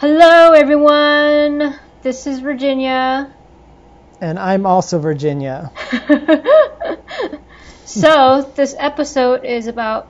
[0.00, 1.74] Hello, everyone.
[2.02, 3.34] This is Virginia.
[4.20, 5.72] And I'm also Virginia.
[7.84, 10.06] so, this episode is about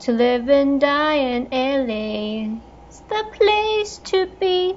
[0.00, 2.58] to live and die in LA.
[2.88, 4.74] It's the place to be.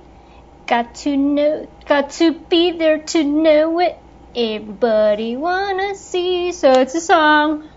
[0.67, 3.97] Got to know, got to be there to know it.
[4.35, 6.51] Everybody wanna see.
[6.51, 7.67] So, it's a song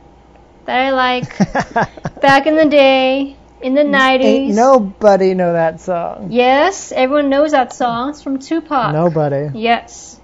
[0.67, 1.39] that I like
[2.21, 4.25] back in the day in the 90s.
[4.25, 6.29] Ain't nobody know that song.
[6.31, 8.11] Yes, everyone knows that song.
[8.11, 8.93] It's from Tupac.
[8.93, 9.59] Nobody.
[9.59, 10.20] Yes.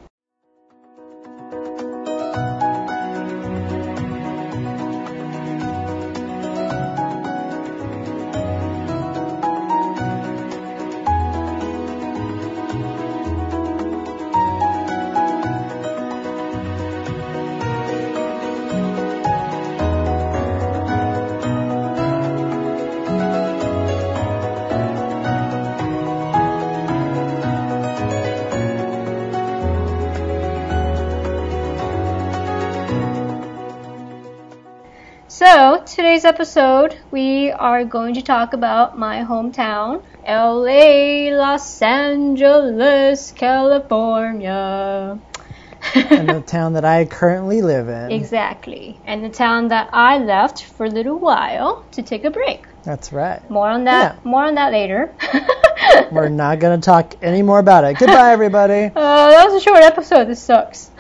[36.27, 45.18] Episode, we are going to talk about my hometown, LA, Los Angeles, California.
[45.94, 48.10] and the town that I currently live in.
[48.10, 48.98] Exactly.
[49.06, 52.64] And the town that I left for a little while to take a break.
[52.83, 53.48] That's right.
[53.48, 54.28] More on that yeah.
[54.30, 55.14] more on that later.
[56.11, 57.98] We're not going to talk any more about it.
[57.98, 58.90] Goodbye everybody.
[58.96, 60.24] Uh, that was a short episode.
[60.24, 60.90] This sucks.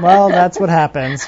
[0.00, 1.26] well, that's what happens.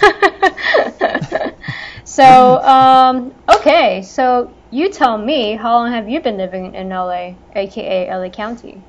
[2.17, 7.34] So, um, okay, so you tell me, how long have you been living in LA,
[7.55, 8.81] aka LA County?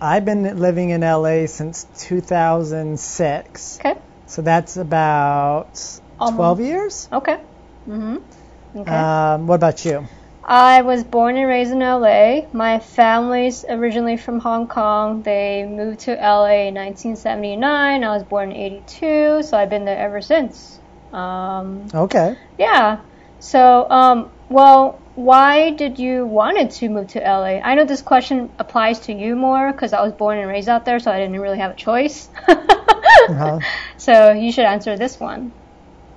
[0.00, 3.78] I've been living in LA since 2006.
[3.78, 3.98] Okay.
[4.26, 6.36] So that's about Almost.
[6.36, 7.08] 12 years.
[7.12, 7.40] Okay.
[7.86, 8.22] Mhm.
[8.74, 8.90] Okay.
[8.90, 10.08] Um, what about you?
[10.42, 12.46] I was born and raised in LA.
[12.54, 15.20] My family's originally from Hong Kong.
[15.20, 18.02] They moved to LA in 1979.
[18.02, 20.80] I was born in 82, so I've been there ever since.
[21.14, 22.36] Um, okay.
[22.58, 23.00] Yeah.
[23.38, 27.60] So, um, well, why did you wanted to move to LA?
[27.62, 30.84] I know this question applies to you more because I was born and raised out
[30.84, 32.28] there, so I didn't really have a choice.
[32.48, 33.60] uh-huh.
[33.96, 35.52] So you should answer this one.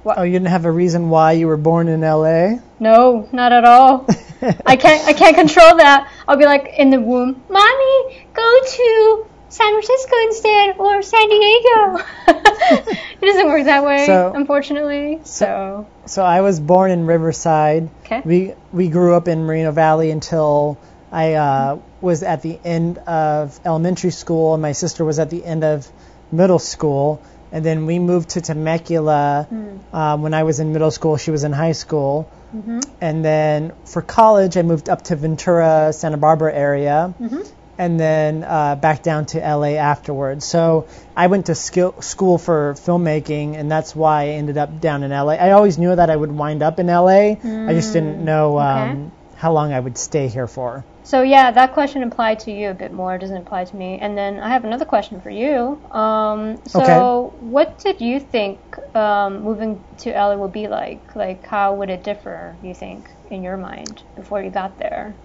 [0.04, 0.18] What?
[0.18, 2.60] Oh, you didn't have a reason why you were born in LA?
[2.80, 4.06] No, not at all.
[4.66, 5.08] I can't.
[5.08, 6.12] I can't control that.
[6.28, 12.00] I'll be like in the womb, mommy, go to San Francisco instead or San Diego.
[12.28, 15.20] it doesn't work that way, so, unfortunately.
[15.24, 15.88] So.
[16.06, 17.90] So I was born in Riverside.
[18.02, 18.22] Okay.
[18.26, 20.78] We we grew up in Moreno Valley until
[21.12, 25.44] I uh, was at the end of elementary school, and my sister was at the
[25.44, 25.88] end of
[26.32, 27.22] middle school.
[27.50, 29.94] And then we moved to Temecula mm.
[29.94, 31.16] um, when I was in middle school.
[31.16, 32.30] She was in high school.
[32.54, 32.80] Mm-hmm.
[33.00, 37.14] And then for college, I moved up to Ventura, Santa Barbara area.
[37.22, 40.46] Mm-hmm and then uh, back down to LA afterwards.
[40.46, 45.04] So I went to skill, school for filmmaking, and that's why I ended up down
[45.04, 45.34] in LA.
[45.34, 47.36] I always knew that I would wind up in LA.
[47.36, 49.12] Mm, I just didn't mm, know um, okay.
[49.38, 50.84] how long I would stay here for.
[51.08, 53.16] So yeah, that question applied to you a bit more.
[53.16, 53.98] It doesn't apply to me.
[54.02, 55.80] And then I have another question for you.
[55.92, 57.38] Um, so okay.
[57.46, 58.60] what did you think
[58.94, 61.16] um, moving to LA would be like?
[61.16, 62.58] Like how would it differ?
[62.62, 65.16] You think in your mind before you got there?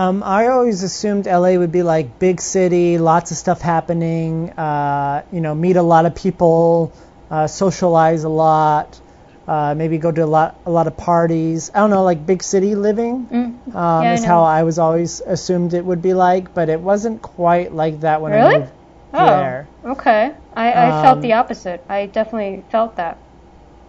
[0.00, 4.48] Um, I always assumed LA would be like big city, lots of stuff happening.
[4.52, 6.90] Uh, you know, meet a lot of people,
[7.30, 8.98] uh, socialize a lot,
[9.46, 11.70] uh, maybe go to a lot a lot of parties.
[11.74, 13.74] I don't know, like big city living mm.
[13.74, 17.20] um, yeah, is how I was always assumed it would be like, but it wasn't
[17.20, 18.54] quite like that when really?
[18.54, 18.72] I moved
[19.12, 19.68] oh, there.
[19.84, 21.84] Okay, I, I um, felt the opposite.
[21.90, 23.18] I definitely felt that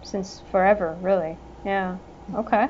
[0.02, 1.38] since forever, really.
[1.64, 1.96] Yeah.
[2.34, 2.68] Okay.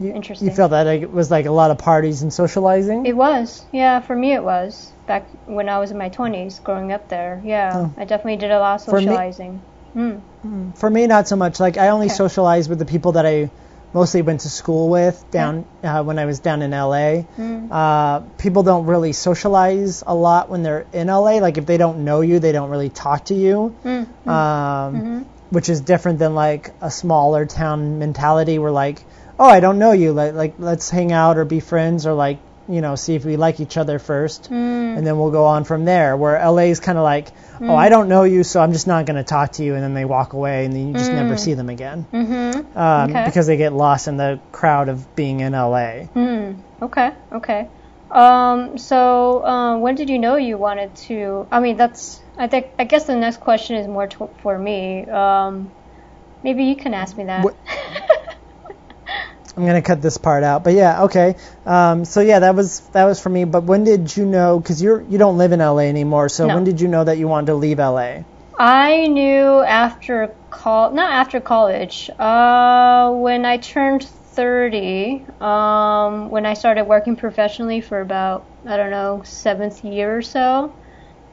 [0.00, 0.48] You, Interesting.
[0.48, 3.06] You felt that it was like a lot of parties and socializing?
[3.06, 3.64] It was.
[3.72, 4.92] Yeah, for me it was.
[5.06, 7.40] Back when I was in my 20s, growing up there.
[7.44, 7.94] Yeah, oh.
[7.96, 9.62] I definitely did a lot of socializing.
[9.92, 10.78] For me, mm.
[10.78, 11.60] For me not so much.
[11.60, 12.14] Like I only okay.
[12.14, 13.50] socialized with the people that I
[13.94, 17.22] mostly went to school with down uh, when I was down in LA.
[17.38, 17.68] Mm.
[17.70, 21.38] Uh, people don't really socialize a lot when they're in LA.
[21.38, 23.74] Like if they don't know you, they don't really talk to you.
[23.84, 24.26] Mm.
[24.26, 25.22] Um, mm-hmm.
[25.50, 29.04] Which is different than like a smaller town mentality where like
[29.38, 32.38] oh, I don't know you, like, like let's hang out or be friends or like,
[32.68, 34.96] you know, see if we like each other first, mm.
[34.96, 36.16] and then we'll go on from there.
[36.16, 37.28] Where LA is kind of like,
[37.58, 37.68] mm.
[37.68, 39.82] oh, I don't know you, so I'm just not going to talk to you, and
[39.82, 41.14] then they walk away, and then you just mm.
[41.14, 42.78] never see them again, mm-hmm.
[42.78, 43.24] um, okay.
[43.26, 46.08] because they get lost in the crowd of being in LA.
[46.14, 46.58] Mm.
[46.80, 47.68] Okay, okay.
[48.10, 51.46] Um, so uh, when did you know you wanted to?
[51.50, 54.08] I mean, that's I think I guess the next question is more
[54.42, 55.04] for me.
[55.04, 55.70] Um,
[56.42, 57.44] maybe you can ask me that.
[59.56, 61.36] I'm gonna cut this part out, but yeah, okay.
[61.64, 63.44] Um, so yeah, that was that was for me.
[63.44, 64.58] But when did you know?
[64.58, 66.28] Because you're you don't live in LA anymore.
[66.28, 66.54] So No.
[66.56, 68.24] when did you know that you wanted to leave LA?
[68.58, 76.54] I knew after col not after college, uh, when I turned 30, um, when I
[76.54, 80.72] started working professionally for about I don't know seventh year or so.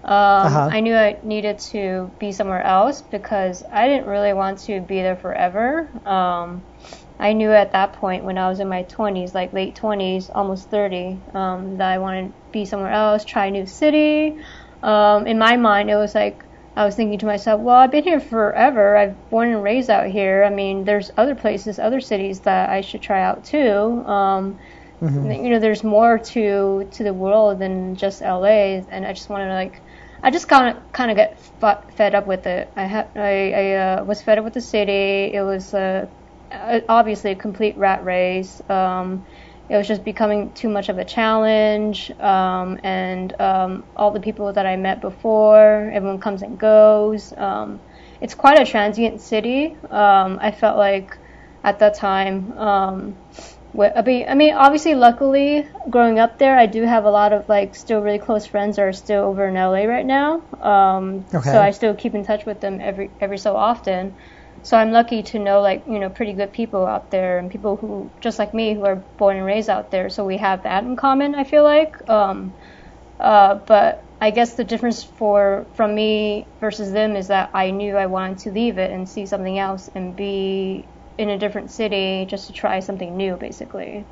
[0.03, 0.69] Um, Uh-huh.
[0.71, 5.01] I knew I needed to be somewhere else because I didn't really want to be
[5.01, 5.87] there forever.
[6.05, 6.63] Um,
[7.21, 10.69] I knew at that point when I was in my 20s, like late 20s, almost
[10.69, 14.39] 30, um, that I wanted to be somewhere else, try a new city.
[14.83, 16.45] Um, in my mind, it was like
[16.75, 18.97] I was thinking to myself, well, I've been here forever.
[18.97, 20.43] I've born and raised out here.
[20.43, 24.03] I mean, there's other places, other cities that I should try out too.
[24.07, 24.59] Um,
[25.01, 25.43] Mhm.
[25.43, 29.47] you know, there's more to to the world than just LA, and I just wanted
[29.47, 29.83] to like,
[30.23, 31.39] I just kind of kind of get
[31.95, 32.71] fed up with it.
[32.75, 35.33] I ha- I, I uh, was fed up with the city.
[35.33, 36.07] It was uh, uh,
[36.89, 38.61] obviously a complete rat race.
[38.69, 39.25] Um,
[39.69, 44.51] it was just becoming too much of a challenge, um, and um, all the people
[44.51, 47.33] that I met before, everyone comes and goes.
[47.37, 47.79] Um,
[48.19, 49.77] it's quite a transient city.
[49.89, 51.17] Um, I felt like
[51.63, 52.51] at that time.
[52.57, 53.15] Um,
[53.79, 57.47] I mean, I mean, obviously, luckily, growing up there, I do have a lot of
[57.47, 60.41] like still really close friends that are still over in LA right now.
[60.61, 61.51] Um, Okay.
[61.51, 64.15] So I still keep in touch with them every every so often.
[64.63, 67.77] So I'm lucky to know like you know pretty good people out there and people
[67.77, 70.09] who just like me who are born and raised out there.
[70.09, 71.35] So we have that in common.
[71.35, 71.95] I feel like.
[72.09, 72.55] Um,
[73.19, 77.97] uh, but I guess the difference for from me versus them is that I knew
[77.97, 82.25] I wanted to leave it and see something else and be in a different city
[82.29, 84.07] just to try something new, basically.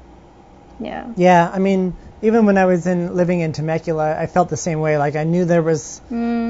[0.80, 1.12] Yeah.
[1.16, 4.80] Yeah, I mean, even when I was in living in Temecula, I felt the same
[4.80, 4.98] way.
[4.98, 6.02] Like I knew there was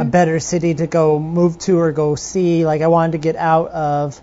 [0.02, 2.66] a better city to go move to or go see.
[2.66, 4.20] Like I wanted to get out of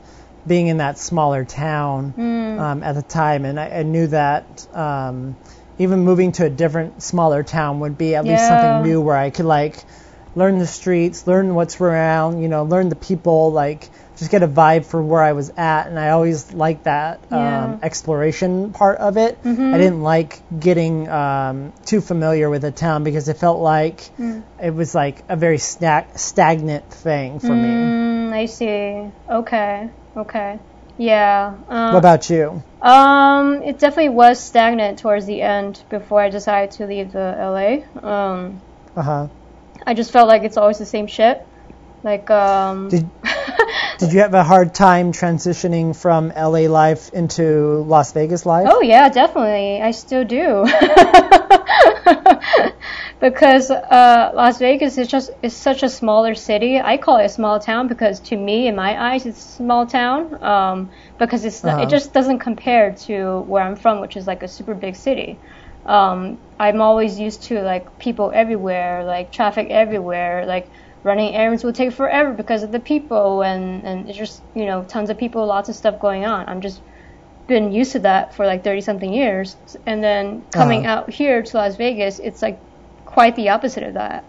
[0.47, 2.14] being in that smaller town
[2.58, 5.37] um, at the time, and I, I knew that um,
[5.79, 9.31] even moving to a different smaller town would be at least something new where I
[9.31, 9.76] could like
[10.36, 13.88] learn the streets, learn what's around, you know, learn the people, like
[14.18, 15.88] just get a vibe for where I was at.
[15.88, 17.64] And I always liked that Yeah.
[17.64, 19.38] um, exploration part of it.
[19.44, 19.48] I
[19.78, 24.08] didn't like getting um, too familiar with a town because it felt like
[24.62, 27.68] it was like a very stag- stagnant thing for me.
[27.74, 29.10] Mm, I see.
[29.30, 29.90] Okay.
[30.16, 30.58] Okay.
[30.98, 31.54] Yeah.
[31.68, 32.62] Um, What about you?
[32.80, 38.08] Um, it definitely was stagnant towards the end before I decided to leave the LA.
[38.08, 38.60] Um,
[38.96, 39.26] Uh huh.
[39.87, 41.44] I just felt like it's always the same shit.
[42.02, 43.08] Like, um, Did
[43.99, 48.69] Did you have a hard time transitioning from LA life into Las Vegas life?
[48.70, 49.82] Oh yeah, definitely.
[49.82, 50.64] I still do.
[53.20, 56.79] because uh, Las Vegas is just is such a smaller city.
[56.79, 59.87] I call it a small town because to me, in my eyes, it's a small
[59.87, 60.43] town.
[60.43, 61.82] Um, because it's Uh-huh.
[61.82, 65.38] it just doesn't compare to where I'm from, which is like a super big city.
[65.86, 70.70] Um, I'm always used to like people everywhere, like traffic everywhere, like
[71.04, 74.84] running errands will take forever because of the people and and it's just you know
[74.84, 76.46] tons of people, lots of stuff going on.
[76.48, 76.82] I'm just
[77.48, 79.56] been used to that for like 30 something years
[79.86, 80.86] and then coming Uh-huh.
[80.86, 82.60] out here to Las Vegas it's like
[83.04, 84.24] quite the opposite of that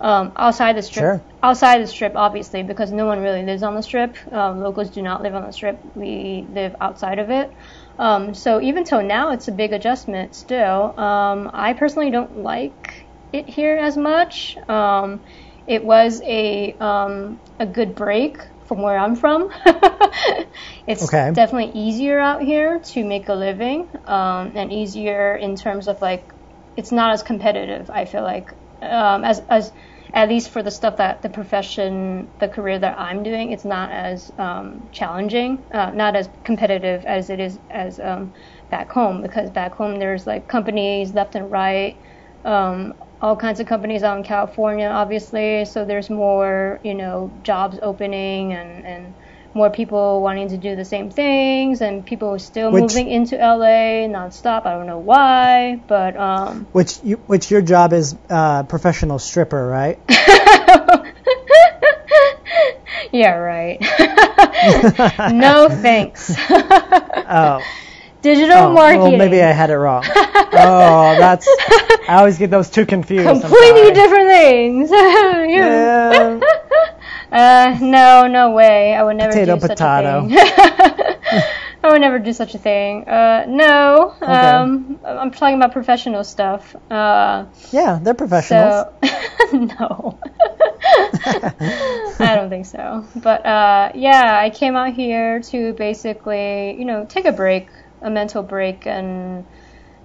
[0.00, 1.26] um, outside the strip Sure.
[1.42, 5.02] outside the strip obviously because no one really lives on the strip um, locals do
[5.02, 7.50] not live on the strip we live outside of it
[7.98, 13.08] um, so even till now it's a big adjustment still um, I personally don't like
[13.32, 15.20] it here as much um,
[15.66, 18.38] it was a um, a good break
[18.70, 19.50] from where I'm from.
[20.86, 21.32] it's Okay.
[21.32, 26.32] definitely easier out here to make a living, um, and easier in terms of like
[26.76, 27.90] it's not as competitive.
[27.90, 29.72] I feel like um, as as
[30.14, 33.90] at least for the stuff that the profession, the career that I'm doing, it's not
[33.92, 38.32] as um, challenging, uh, not as competitive as it is as um,
[38.70, 39.22] back home.
[39.22, 41.98] Because back home there's like companies left and right
[42.44, 45.64] um, all kinds of companies out in California, obviously.
[45.64, 49.14] So there's more, you know, jobs opening and, and
[49.54, 54.06] more people wanting to do the same things, and people still Which- moving into LA
[54.08, 54.64] nonstop.
[54.66, 59.66] I don't know why, but um, Which you, which your job is uh, professional stripper,
[59.66, 59.98] right?
[63.12, 63.78] yeah, right.
[65.32, 66.32] no thanks.
[67.32, 67.60] Oh,
[68.22, 69.02] Digital oh marketing.
[69.02, 70.02] well, maybe I had it wrong.
[70.04, 71.46] oh, that's
[72.08, 73.24] I always get those two confused.
[73.42, 74.90] Completely different things.
[74.90, 74.96] You-
[75.48, 76.40] Yeah.
[77.32, 78.94] Uh, no, no way.
[78.94, 80.26] I would never Potato, do such potato.
[80.26, 81.42] a thing.
[81.82, 83.08] I would never do such a thing.
[83.08, 84.14] Uh, no.
[84.20, 86.76] Um, I'm talking about professional stuff.
[86.90, 88.86] Uh, Yeah, they're professionals.
[89.04, 90.18] so no.
[92.20, 93.06] I don't think so.
[93.16, 97.68] But uh, yeah, I came out here to basically, you know, take a break
[98.02, 99.44] a mental break and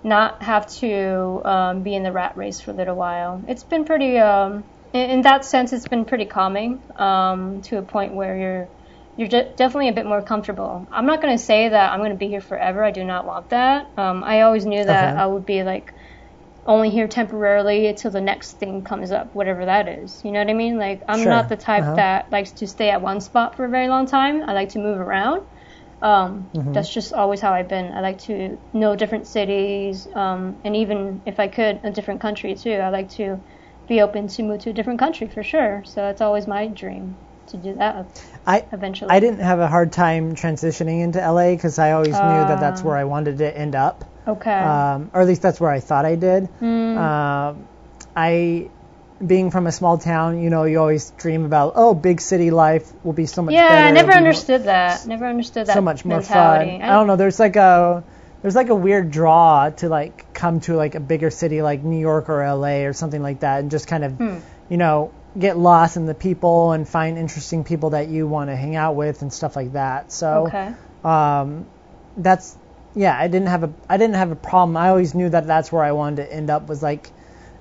[0.03, 3.41] not have to um, be in the rat race for a little while.
[3.47, 4.63] It's been pretty, um,
[4.99, 8.69] in, that sense, it's been pretty calming um, to a point where you're
[9.17, 10.87] you're de- definitely a bit more comfortable.
[10.91, 12.83] I'm not going to say that I'm going to be here forever.
[12.83, 13.85] I do not want that.
[13.97, 15.17] Um, I always knew that Okay.
[15.17, 15.93] I would be like
[16.65, 20.21] only here temporarily until the next thing comes up, whatever that is.
[20.23, 20.77] You know what I mean?
[20.77, 21.31] Like I'm Sure.
[21.31, 21.95] not the type Uh-huh.
[21.95, 24.43] that likes to stay at one spot for a very long time.
[24.47, 25.41] I like to move around.
[26.01, 26.73] Um, Mm-hmm.
[26.73, 27.91] That's just always how I've been.
[27.93, 32.55] I like to know different cities, um, and even if I could, a different country
[32.55, 32.73] too.
[32.73, 33.43] I like to
[33.87, 35.83] be open to move to a different country for sure.
[35.85, 37.15] So it's always my dream
[37.47, 38.05] to do that
[38.47, 39.11] I eventually.
[39.11, 42.15] I didn't have a hard time transitioning into LA because I always knew
[42.49, 42.85] that that's Ah.
[42.85, 44.51] where I wanted to end up, Okay.
[44.51, 46.49] um, or at least that's where I thought I did.
[46.59, 47.67] Mm, Um,
[48.15, 48.69] I,
[49.25, 52.91] being from a small town, you know, you always dream about oh, big city life
[53.03, 53.61] will be so much fun.
[53.63, 53.87] yeah, better.
[53.87, 55.05] I never it'll be mo- understood that.
[55.07, 55.73] Never understood that.
[55.75, 56.71] so much more mentality.
[56.79, 56.81] fun.
[56.81, 57.15] I don't know.
[57.15, 58.03] There's like a
[58.45, 61.97] there's like a weird draw to like come to like a bigger city like New
[61.97, 64.37] York or LA or something like that, and just kind of Hmm.
[64.69, 68.55] you know get lost in the people and find interesting people that you want to
[68.55, 70.11] hang out with and stuff like that.
[70.11, 70.73] So Okay.
[71.03, 71.65] um,
[72.17, 72.55] that's
[72.93, 73.17] yeah.
[73.19, 74.77] I didn't have a I didn't have a problem.
[74.77, 77.09] I always knew that that's where I wanted to end up was like.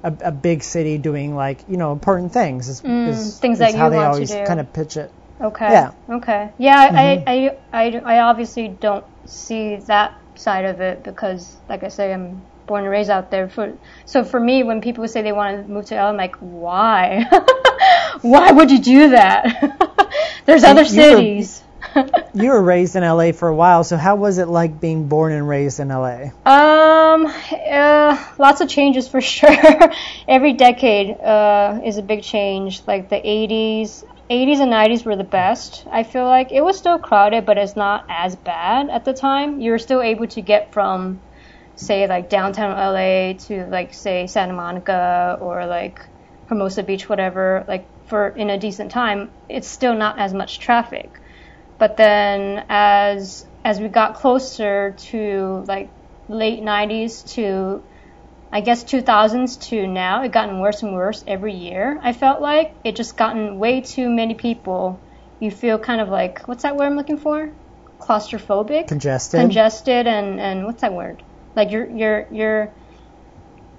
[0.07, 3.61] A, a big city doing like you know important things is, Mm, is, things is
[3.73, 4.45] that how you they want to always do.
[4.45, 5.11] kind of pitch it.
[5.41, 5.65] Okay.
[5.73, 5.93] Yeah.
[6.11, 6.51] Okay.
[6.59, 7.23] Yeah, Mhm.
[7.27, 12.13] I, I, I, I obviously don't see that side of it because, like I say,
[12.13, 13.49] I'm born and raised out there.
[13.49, 16.37] For so for me, when people say they want to move to LA, I'm like,
[16.37, 17.25] why?
[18.23, 20.11] why would you do that?
[20.47, 21.63] There's other you were- cities.
[22.35, 25.31] You were raised in LA for a while, so how was it like being born
[25.33, 26.31] and raised in LA?
[26.45, 29.55] Um, uh, lots of changes for sure.
[30.27, 32.83] Every decade uh, is a big change.
[32.89, 35.87] Like the 80s, 80s and 90s were the best.
[35.91, 39.61] I feel like it was still crowded, but it's not as bad at the time.
[39.61, 41.21] You were still able to get from,
[41.77, 46.01] say, like downtown LA to like say Santa Monica or like
[46.47, 47.65] Hermosa Beach, whatever.
[47.69, 51.11] Like for in a decent time, it's still not as much traffic.
[51.79, 55.91] But then as as we got closer to like
[56.29, 57.83] late 90s to
[58.55, 61.99] I guess 2000s to now, it gotten worse and worse every year.
[62.01, 65.01] I felt like it just gotten way too many people.
[65.41, 67.51] You feel kind of like what's that word I'm looking for?
[67.99, 69.41] Claustrophobic, Congested.
[69.41, 71.21] congested, and and what's that word?
[71.57, 72.73] Like you're you're you're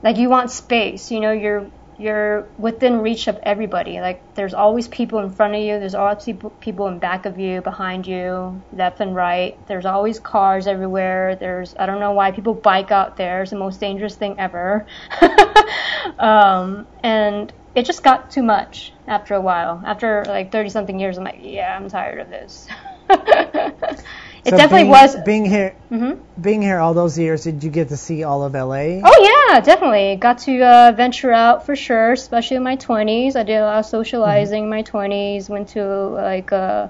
[0.03, 1.09] like you want space.
[1.09, 3.99] You know, you're you're within reach of everybody.
[3.99, 5.79] Like there's always people in front of you.
[5.79, 6.27] There's always
[6.59, 9.57] people in back of you, behind you, left and right.
[9.67, 11.35] There's always cars everywhere.
[11.35, 13.41] There's I don't know why people bike out there.
[13.41, 14.85] It's the most dangerous thing ever.
[16.19, 19.81] um, and it just got too much after a while.
[19.85, 22.67] After like 30 something years, I'm like, yeah, I'm tired of this.
[24.45, 25.15] it So definitely being, was.
[25.25, 25.75] being here.
[25.89, 29.01] hmm Being here all those years, did you get to see all of LA?
[29.03, 29.17] Oh
[29.49, 30.15] yeah, definitely.
[30.17, 33.35] Got to uh, venture out for sure, especially in my 20s.
[33.35, 35.49] I did a lot of socializing in my 20s.
[35.49, 36.87] Went to like uh,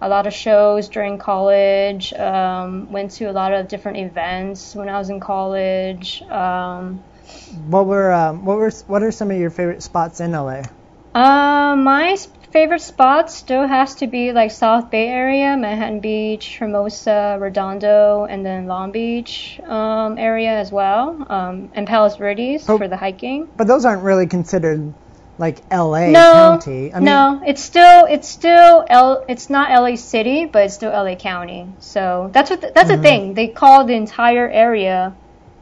[0.00, 2.12] a lot of shows during college.
[2.14, 6.22] Um, went to a lot of different events when I was in college.
[6.22, 7.02] Um,
[7.68, 10.62] What were um, what were what are some of your favorite spots in LA?
[11.14, 12.16] uh, my
[12.52, 18.44] favorite spot still has to be like South Bay area, Manhattan Beach, Hermosa, Redondo, and
[18.44, 22.78] then Long Beach um, area as well, um, and Palos Verdes Oh.
[22.78, 23.48] for the hiking.
[23.56, 24.92] But those aren't really considered
[25.38, 26.92] like LA no, County.
[26.92, 29.24] I mean, no, it's still it's still L.
[29.28, 31.66] It's not LA City, but it's still LA County.
[31.78, 32.96] So that's what the, that's Mhm.
[32.96, 33.34] the thing.
[33.34, 35.14] They call the entire area,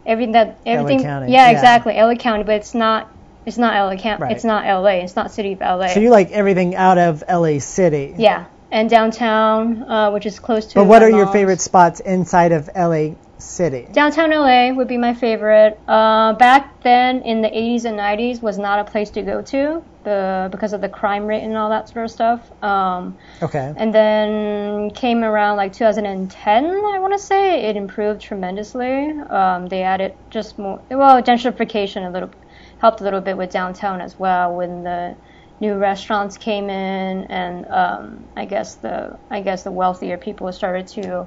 [0.04, 1.02] everything that everything.
[1.02, 1.50] County, yeah, yeah.
[1.52, 3.09] exactly, LA County, but it's not.
[3.47, 4.23] It's not LA County.
[4.25, 4.33] Right.
[4.33, 5.00] It's not LA.
[5.04, 5.88] It's not City of LA.
[5.88, 8.14] So you like everything out of LA City.
[8.18, 10.75] yeah, and downtown, uh, which is close to.
[10.75, 13.87] But what are your favorite spots inside of LA City?
[13.92, 15.78] Downtown LA would be my favorite.
[15.88, 19.83] Uh, back then in the 80s and 90s was not a place to go to
[20.04, 22.62] the, because of the crime rate and all that sort of stuff.
[22.62, 23.73] Um, Okay.
[23.76, 29.11] and then came around like 2010, I want to say it improved tremendously.
[29.30, 32.30] Um, they added just more, well, gentrification a little
[32.78, 35.16] helped a little bit with downtown as well when the
[35.61, 40.87] new restaurants came in and um, I guess the I guess the wealthier people started
[40.88, 41.26] to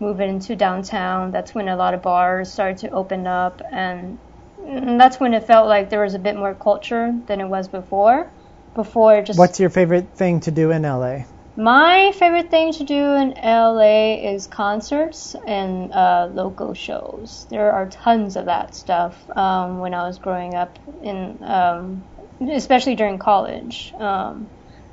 [0.00, 1.30] move into downtown.
[1.30, 4.18] That's when a lot of bars started to open up and,
[4.64, 8.30] that's when it felt like there was a bit more culture than it was before.
[8.76, 11.24] Before just What's your favorite thing to do in LA?
[11.56, 17.46] My favorite thing to do in LA is concerts and uh, local shows.
[17.50, 22.04] There are tons of that stuff um, when I was growing up, in um,
[22.50, 23.92] especially during college.
[23.98, 24.48] Um,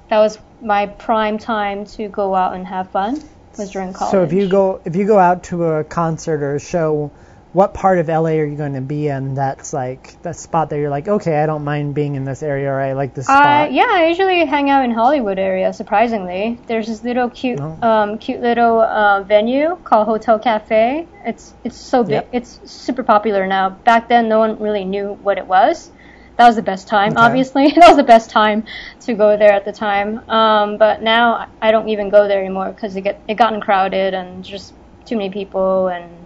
[0.10, 3.22] that was my prime time to go out and have fun.
[3.58, 4.12] was during college.
[4.12, 7.12] So if you go if you go out to a concert or a show,
[7.52, 9.34] what part of LA are you going to be in?
[9.34, 12.70] That's like that spot that you're like, okay, I don't mind being in this area,
[12.70, 15.74] or I like this Uh, yeah, I usually hang out in Hollywood area.
[15.74, 17.78] Surprisingly, there's this little cute, Oh.
[17.82, 21.08] um, cute little uh, venue called Hotel Cafe.
[21.26, 22.12] It's it's so big.
[22.12, 22.30] Yep.
[22.34, 23.70] It's super popular now.
[23.70, 25.92] Back then, no one really knew what it was.
[26.38, 27.22] That was the best time, Okay.
[27.22, 27.70] obviously.
[27.76, 28.64] that was the best time
[29.02, 30.20] to go there at the time.
[30.30, 34.14] Um, but now I don't even go there anymore because it get it gotten crowded
[34.14, 34.74] and just
[35.06, 36.19] too many people and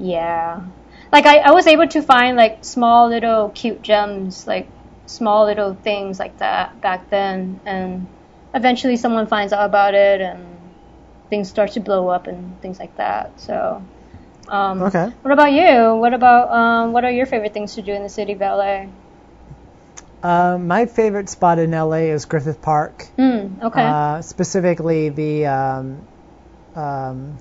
[0.00, 0.62] yeah.
[1.12, 4.68] Like I, I was able to find like small little cute gems, like
[5.06, 8.06] small little things like that back then and
[8.54, 10.46] eventually someone finds out about it and
[11.28, 13.38] things start to blow up and things like that.
[13.40, 13.82] So
[14.48, 15.10] um, Okay.
[15.22, 15.96] what about you?
[15.96, 18.86] What about um, what are your favorite things to do in the city of LA?
[20.22, 23.08] Uh, my favorite spot in LA is Griffith Park.
[23.16, 23.82] Hmm, okay.
[23.82, 26.06] Uh, specifically the um,
[26.74, 27.38] um,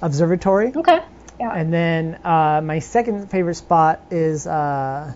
[0.00, 0.72] observatory.
[0.76, 1.00] okay.
[1.38, 1.52] Yeah.
[1.54, 5.14] And then uh, my second favorite spot is uh,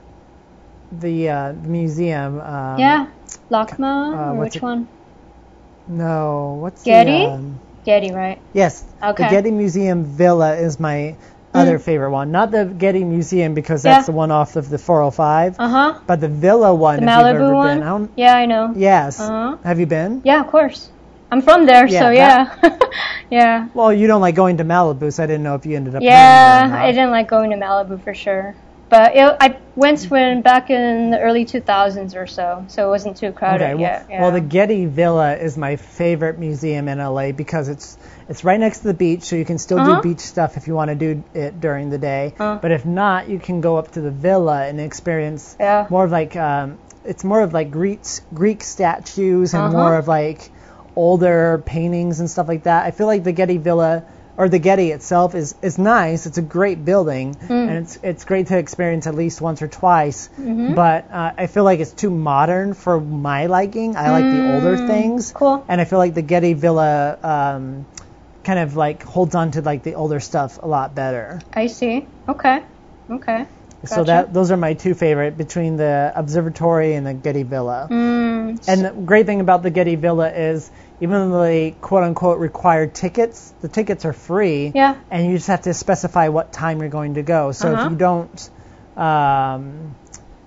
[0.93, 2.41] the uh, museum.
[2.41, 3.07] Um, yeah.
[3.50, 4.88] LACMA uh, or which it- one?
[5.88, 7.11] No, what's Getty?
[7.11, 7.31] the?
[7.33, 8.41] Um, Getty, right?
[8.52, 9.25] yes, Okay.
[9.25, 11.17] the Getty Museum Villa is my
[11.52, 12.31] other favorite one.
[12.31, 13.95] Not the Getty Museum because Yeah.
[13.95, 15.99] that's the one off of the 405, Uh huh.
[16.07, 17.00] but the Villa one.
[17.00, 17.83] The if you've ever Malibu one.
[17.83, 18.73] I Yeah, I know.
[18.76, 19.19] yes.
[19.21, 19.57] Uh-huh.
[19.64, 20.23] Have you been?
[20.25, 20.88] Yeah, of course.
[21.33, 22.79] I'm from there, so Yeah, yeah.
[23.31, 23.69] yeah.
[23.73, 26.03] Well, you don't like going to Malibu, so I didn't know if you ended up.
[26.03, 28.55] Yeah, I didn't like going to Malibu for sure.
[28.91, 33.17] But it, I went when back in the early 2000s or so, so it wasn't
[33.17, 34.07] too crowded Okay, well, yet.
[34.11, 34.21] Yeah.
[34.21, 37.97] well, the Getty Villa is my favorite museum in LA because it's
[38.29, 40.03] it's right next to the beach, so you can still Uh-huh.
[40.03, 42.35] do beach stuff if you want to do it during the day.
[42.39, 42.59] Uh.
[42.59, 45.87] But if not, you can go up to the villa and experience Yeah.
[45.89, 48.01] more of like um, it's more of like Greek
[48.35, 49.73] Greek statues and Uh-huh.
[49.79, 50.51] more of like
[50.96, 52.84] older paintings and stuff like that.
[52.84, 54.04] I feel like the Getty Villa
[54.37, 56.26] or the Getty itself is is nice.
[56.26, 57.50] It's a great building Mm.
[57.68, 60.28] and it's it's great to experience at least once or twice.
[60.38, 60.75] Mm-hmm.
[60.75, 63.96] But uh, I feel like it's too modern for my liking.
[63.96, 65.33] I like the older things.
[65.33, 65.35] Mm.
[65.35, 65.64] Cool.
[65.68, 67.87] And I feel like the Getty Villa um,
[68.44, 71.40] kind of like holds on to like the older stuff a lot better.
[71.52, 72.07] I see.
[72.28, 72.62] Okay.
[73.11, 73.46] Okay.
[73.85, 77.88] So that those are my two favorite between the observatory and the Getty Villa.
[77.90, 82.38] Mm, And the great thing about the Getty Villa is even though they quote unquote
[82.38, 84.71] require tickets, the tickets are free.
[84.75, 84.95] Yeah.
[85.11, 87.51] And you just have to specify what time you're going to go.
[87.53, 87.87] So Uh-huh.
[87.87, 88.51] if you don't,
[88.97, 89.97] um,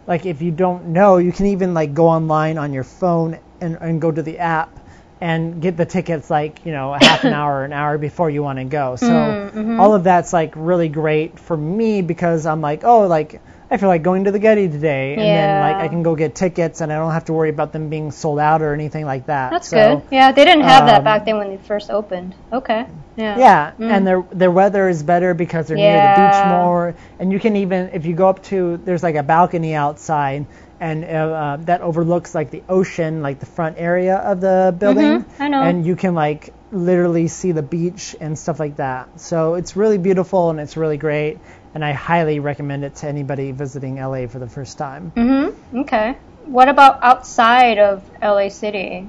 [0.08, 3.78] like if you don't know, you can even like go online on your phone and,
[3.82, 4.80] and go to the app
[5.22, 8.30] and get the tickets like you know a half an hour or an hour before
[8.30, 8.96] you want to go.
[8.96, 9.80] So Mm-hmm.
[9.80, 13.90] all of that's like really great for me because I'm like oh like I feel
[13.90, 16.94] like going to the Getty today and then like I can go get tickets and
[16.94, 19.50] I don't have to worry about them being sold out or anything like that.
[19.50, 20.08] that's so, good.
[20.12, 22.36] Yeah, they didn't have that um, back then when they first opened.
[22.54, 22.86] Okay.
[23.16, 23.38] Yeah.
[23.40, 26.50] Yeah, and their their weather is better because they're near the beach Mm.
[26.50, 30.46] More, and you can even if you go up to there's like a balcony outside,
[30.80, 35.22] and uh, uh, that overlooks like the ocean, like the front area of the building.
[35.24, 35.62] Mhm, I know.
[35.62, 39.20] And you can like literally see the beach and stuff like that.
[39.20, 41.40] So it's really beautiful and it's really great,
[41.74, 45.12] and I highly recommend it to anybody visiting LA for the first time.
[45.16, 45.80] Mm-hmm.
[45.80, 46.16] Okay.
[46.46, 49.08] What about outside of LA City?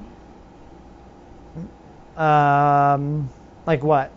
[2.15, 3.29] Um,
[3.65, 4.11] like what?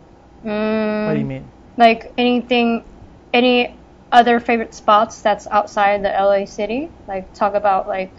[0.44, 1.44] Mm, What do you mean?
[1.76, 2.84] Like anything,
[3.32, 3.76] any
[4.12, 6.90] other favorite spots that's outside the LA city?
[7.07, 8.12] Like talk about like,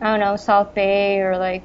[0.00, 1.64] I don't know, South Bay or like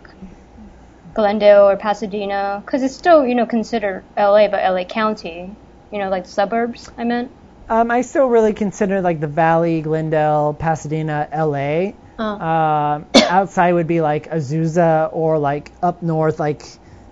[1.14, 5.56] Glendale or Pasadena, because it's still you know considered LA, but LA County,
[5.92, 6.90] you know, like suburbs.
[6.98, 7.32] I meant.
[7.70, 11.94] Um, I still really consider like the Valley, Glendale, Pasadena, LA.
[12.20, 12.24] Oh.
[12.24, 16.64] Um, outside would be like Azusa or like up north, like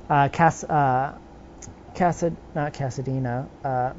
[0.10, 1.18] uh, Cas, uh,
[1.96, 3.94] Casad, not Casadena, uh,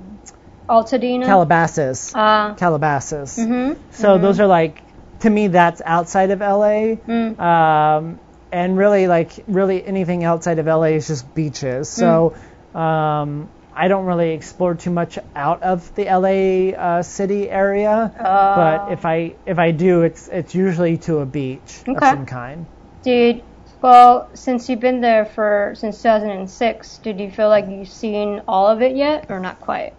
[0.68, 1.24] Altadena.
[1.26, 2.54] Calabasas, Ah.
[2.56, 3.38] Calabasas.
[3.38, 3.76] Mhm.
[3.90, 4.82] So those are like,
[5.20, 6.96] to me, that's outside of LA.
[7.06, 7.38] Mm.
[7.40, 8.18] Um,
[8.52, 11.88] and really, like, really anything outside of LA is just beaches.
[11.88, 12.34] So
[12.74, 17.90] um, I don't really explore too much out of the LA uh, city area.
[18.18, 22.26] Uh, but if I if I do, it's it's usually to a beach of some
[22.26, 22.66] kind.
[23.02, 23.42] Did
[23.82, 28.66] well since you've been there for since 2006, did you feel like you've seen all
[28.66, 29.92] of it yet, or not quite?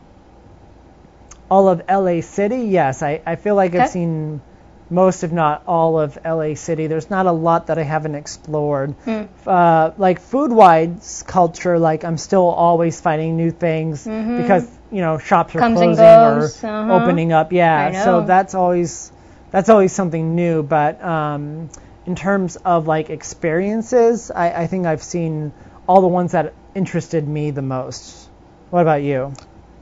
[1.49, 3.83] All of LA City, yes, I, I feel like Okay.
[3.83, 4.41] I've seen
[4.89, 6.87] most, if not all, of LA City.
[6.87, 8.91] There's not a lot that I haven't explored.
[9.03, 9.23] Hmm.
[9.45, 15.55] Uh, like food-wise culture, like I'm still always finding new things because you know shops
[15.55, 15.75] are Mm-hmm.
[15.75, 16.93] Comes closing or uh-huh.
[17.03, 17.51] opening up.
[17.51, 19.11] Yeah, so that's always
[19.51, 20.63] that's always something new.
[20.63, 21.69] But um,
[22.05, 25.51] in terms of like experiences, I, I think I've seen
[25.87, 28.29] all the ones that interested me the most.
[28.69, 29.33] What about you?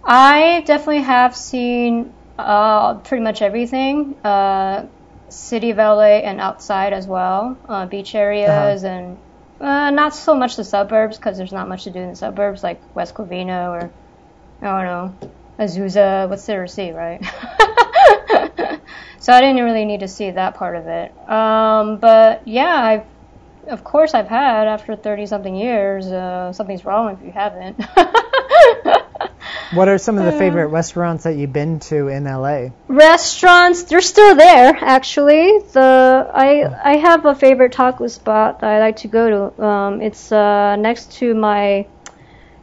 [0.05, 4.15] I definitely have seen uh, pretty much everything.
[4.23, 4.85] Uh,
[5.29, 8.93] city of LA and outside as well, uh, beach areas Uh-huh.
[8.93, 9.17] and
[9.59, 12.61] uh, not so much the suburbs because there's not much to do in the suburbs
[12.63, 13.89] like West Covina or
[14.61, 16.29] I don't know Azusa.
[16.29, 17.23] What's there to see, right?
[19.19, 21.11] so I didn't really need to see that part of it.
[21.29, 23.05] Um, but yeah, I've
[23.71, 26.05] of course I've had after 30 something years.
[26.07, 27.79] Uh, something's wrong if you haven't.
[29.75, 32.69] What are some of the Uh, favorite restaurants that you've been to in LA?
[32.87, 35.59] restaurants they're still there actually.
[35.73, 39.63] The i i have a favorite taco spot that i like to go to.
[39.71, 41.85] Um it's uh next to my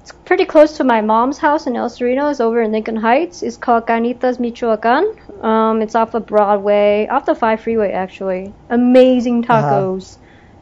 [0.00, 3.42] it's pretty close to my mom's house in el sereno it's over in lincoln heights.
[3.42, 5.04] It's called carnitas michoacan.
[5.50, 8.52] Um it's off of broadway off the five freeway actually.
[8.70, 10.16] Amazing tacos.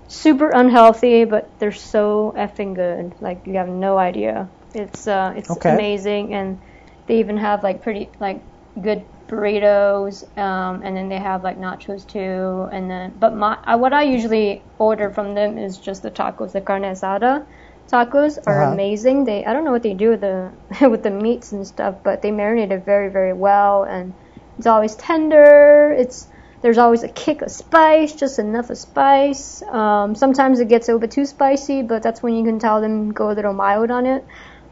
[0.09, 3.15] Super unhealthy but they're so effing good.
[3.21, 5.69] Like you have no idea it's uh it's Okay.
[5.69, 6.61] amazing and
[7.07, 8.43] they even have like pretty like
[8.81, 13.77] good burritos um, and then they have like nachos too and then but my I,
[13.77, 17.47] what i usually order from them is just the tacos the carne asada
[17.91, 18.73] tacos are Uh-huh.
[18.73, 20.53] amazing they i don't know what they do with the
[20.89, 24.15] with the meats and stuff but they marinate it very very well and
[24.59, 26.29] it's always tender it's
[26.63, 30.91] there's always a kick of spice just enough of spice um, sometimes it gets a
[30.91, 33.91] little bit too spicy but that's when you can tell them go a little mild
[33.91, 34.27] on it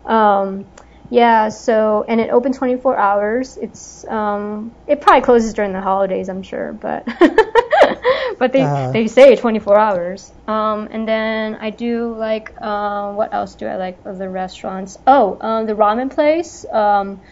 [0.08, 0.72] um,
[1.10, 3.56] yeah, so and it opens 24 hours.
[3.60, 7.06] It's um, it probably closes during the holidays, I'm sure, but
[8.38, 8.92] but they Uh-huh.
[8.92, 10.32] they say 24 hours.
[10.48, 14.96] Um, and then I do like um, what else do I like of the restaurants?
[15.06, 17.22] Oh, um, the ramen place um,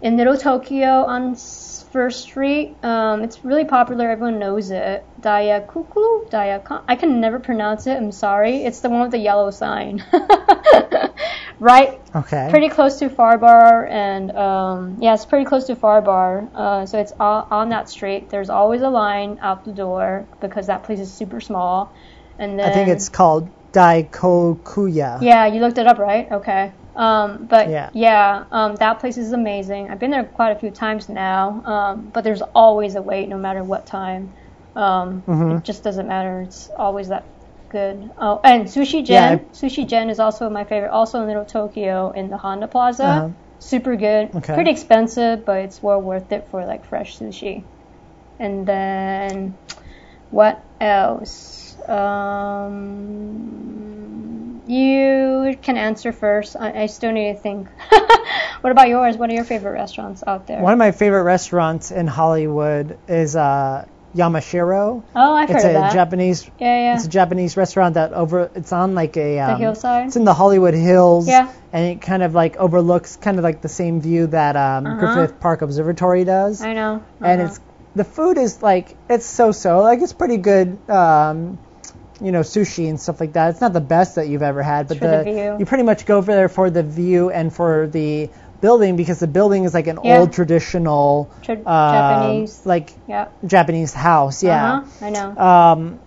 [0.00, 1.36] in Little Tokyo on
[1.92, 2.78] First Street.
[2.84, 4.10] Um, it's really popular.
[4.10, 5.08] Everyone knows it.
[5.20, 6.84] Dayakuku, Dayakan.
[6.88, 7.96] I can never pronounce it.
[7.96, 8.64] I'm sorry.
[8.64, 10.04] It's the one with the yellow sign.
[11.62, 12.48] right Okay.
[12.50, 16.46] pretty close to Far Bar, and um, yeah, it's pretty close to Far Bar.
[16.54, 18.28] Uh, so it's all, on that street.
[18.28, 21.94] There's always a line out the door because that place is super small.
[22.38, 25.22] And then I think it's called Daikokuya.
[25.22, 26.30] yeah, you looked it up, right?
[26.30, 26.72] Okay.
[26.94, 27.88] Um, but Yeah.
[27.94, 29.90] yeah, um, that place is amazing.
[29.90, 33.38] I've been there quite a few times now, um, but there's always a wait no
[33.38, 34.34] matter what time.
[34.76, 35.58] Um, Mhm.
[35.58, 36.42] It just doesn't matter.
[36.42, 37.24] It's always that
[37.72, 38.10] good.
[38.18, 39.38] Oh, and Sushi Gen.
[39.38, 40.90] Yeah, Sushi Gen is also my favorite.
[40.90, 43.04] Also in Little Tokyo in the Honda Plaza.
[43.04, 43.30] Uh-huh.
[43.58, 44.34] Super good.
[44.34, 44.54] Okay.
[44.54, 47.64] Pretty expensive, but it's well worth it for like fresh sushi.
[48.38, 49.56] And then
[50.30, 51.76] what else?
[51.88, 53.62] Um,
[54.66, 56.56] you can answer first.
[56.58, 57.68] I, I still need to think.
[58.60, 59.16] what about yours?
[59.16, 60.60] What are your favorite restaurants out there?
[60.60, 65.02] One of my favorite restaurants in Hollywood is uh, Yamashiro.
[65.16, 65.92] oh, I've It's heard a of that.
[65.92, 66.46] Japanese.
[66.58, 66.94] yeah, yeah.
[66.96, 68.50] It's a Japanese restaurant that over.
[68.54, 69.38] It's on like a.
[69.40, 70.06] Um, hillside?
[70.08, 71.26] It's in the Hollywood Hills.
[71.28, 71.50] Yeah.
[71.72, 75.14] And it kind of like overlooks kind of like the same view that um, Uh-huh.
[75.14, 76.60] Griffith Park Observatory does.
[76.62, 77.02] I know.
[77.20, 77.50] and Uh-huh.
[77.50, 77.60] it's
[77.94, 81.58] the food is like it's so-so like it's pretty good um
[82.22, 84.88] you know sushi and stuff like that it's not the best that you've ever had
[84.88, 85.56] but the view.
[85.58, 88.30] you pretty much go over there for the view and for the
[88.62, 90.18] building because the building is like an Yeah.
[90.20, 92.54] old traditional Tra- um, Japanese.
[92.64, 93.26] like yeah.
[93.44, 95.06] Japanese house yeah Uh-huh.
[95.06, 95.28] I know.
[95.50, 95.98] um,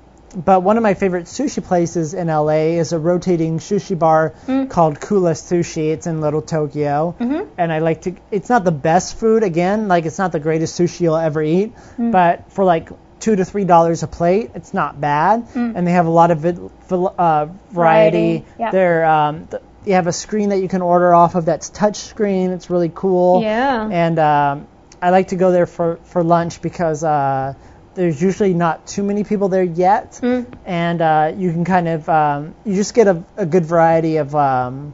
[0.50, 4.70] but one of my favorite sushi places in LA is a rotating sushi bar Mm.
[4.70, 5.86] called Kula Sushi.
[5.94, 7.46] It's in Little Tokyo, Mhm.
[7.58, 8.12] and I like to.
[8.32, 11.72] It's not the best food again, like it's not the greatest sushi you'll ever eat,
[11.98, 12.12] Mm.
[12.12, 12.90] but for like
[13.22, 16.40] two to three dollars a plate, it's not bad, and they have a lot of
[16.40, 17.48] vid, uh, variety.
[17.48, 17.74] Mm.
[17.74, 18.72] Variety, yeah.
[18.72, 21.98] They're um, th- you have a screen that you can order off of that's touch
[21.98, 22.52] screen.
[22.52, 23.42] It's really cool.
[23.42, 23.88] Yeah.
[23.92, 24.68] And um,
[25.02, 27.54] I like to go there for, for lunch because uh,
[27.94, 30.46] there's usually not too many people there yet, Mm.
[30.66, 34.36] and uh, you can kind of um, you just get a, a good variety of
[34.36, 34.94] um,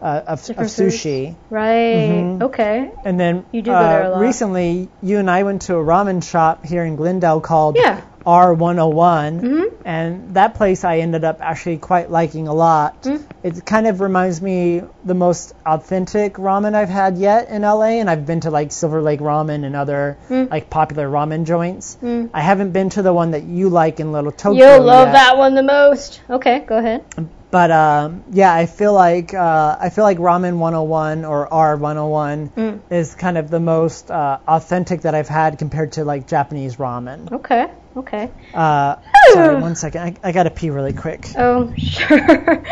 [0.00, 1.34] uh, of, of sushi.
[1.50, 2.08] Right.
[2.08, 2.42] Mhm.
[2.44, 2.90] Okay.
[3.04, 4.20] And then You do go there a uh, lot.
[4.20, 8.00] recently, you and I went to a ramen shop here in Glendale called Yeah.
[8.26, 9.64] R101, Mhm.
[9.84, 13.02] and that place I ended up actually quite liking a lot.
[13.02, 13.20] Mm.
[13.42, 18.10] It kind of reminds me the most authentic ramen I've had yet in LA, and
[18.10, 20.50] I've been to like Silver Lake Ramen and other Mm.
[20.50, 21.96] like popular ramen joints.
[22.02, 22.28] Mm.
[22.34, 24.74] I haven't been to the one that you like in Little Tokyo.
[24.76, 25.12] You'll love yet.
[25.14, 26.20] that one the most.
[26.28, 27.02] Okay, go ahead.
[27.50, 32.80] But um, yeah, I feel like uh, I feel like Ramen 101 or R101 Mm.
[32.90, 37.30] is kind of the most uh, authentic that I've had compared to like Japanese ramen.
[37.32, 37.66] Okay.
[37.96, 38.30] Okay.
[38.54, 38.96] Uh,
[39.32, 40.18] sorry, one second.
[40.22, 41.26] I, I gotta pee really quick.
[41.36, 42.62] Oh, sure.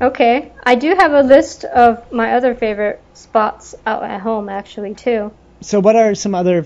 [0.00, 0.52] okay.
[0.62, 5.32] I do have a list of my other favorite spots out at home, actually, too.
[5.62, 6.64] So, what are some other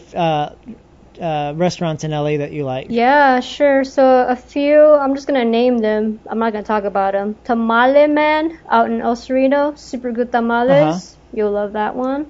[1.20, 2.86] uh, restaurants in LA that you like?
[2.90, 3.84] Yeah, sure.
[3.84, 6.20] So a few, I'm just gonna name them.
[6.28, 7.36] I'm not gonna talk about them.
[7.44, 10.70] Tamale Man out in El Sereno, super good tamales.
[10.70, 10.98] Uh-huh.
[11.32, 12.26] You'll love that one.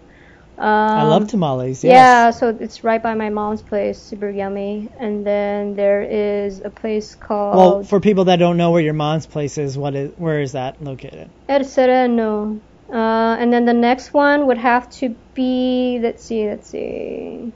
[0.56, 1.82] Um, I love tamales.
[1.82, 1.92] Yes.
[1.92, 4.88] Yeah, so it's right by my mom's place, super yummy.
[5.00, 8.94] And then there is a place called Well, for people that don't know where your
[8.94, 11.28] mom's place is, what is where is that located?
[11.48, 12.60] El Sereno.
[12.92, 17.52] Uh, and then the next one would have to be, let's see, let's see.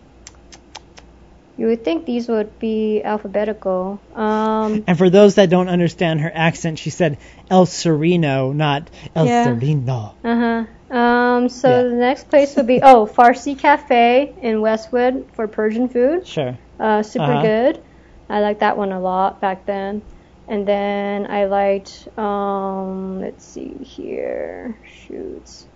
[1.59, 4.01] You would think these would be alphabetical.
[4.15, 7.19] Um, And for those that don't understand her accent, she said
[7.51, 9.43] El Sereno, not El Yeah.
[9.45, 10.15] Sereno.
[10.25, 10.97] uh huh.
[10.97, 11.83] Um, so Yeah.
[11.83, 16.27] the next place would be oh Farsi Cafe in Westwood for Persian food.
[16.27, 16.57] Sure.
[16.79, 17.43] Uh, super Uh-huh.
[17.43, 17.83] good.
[18.31, 20.03] I liked that one a lot back then.
[20.49, 25.67] And then I liked, um, let's see here, shoots.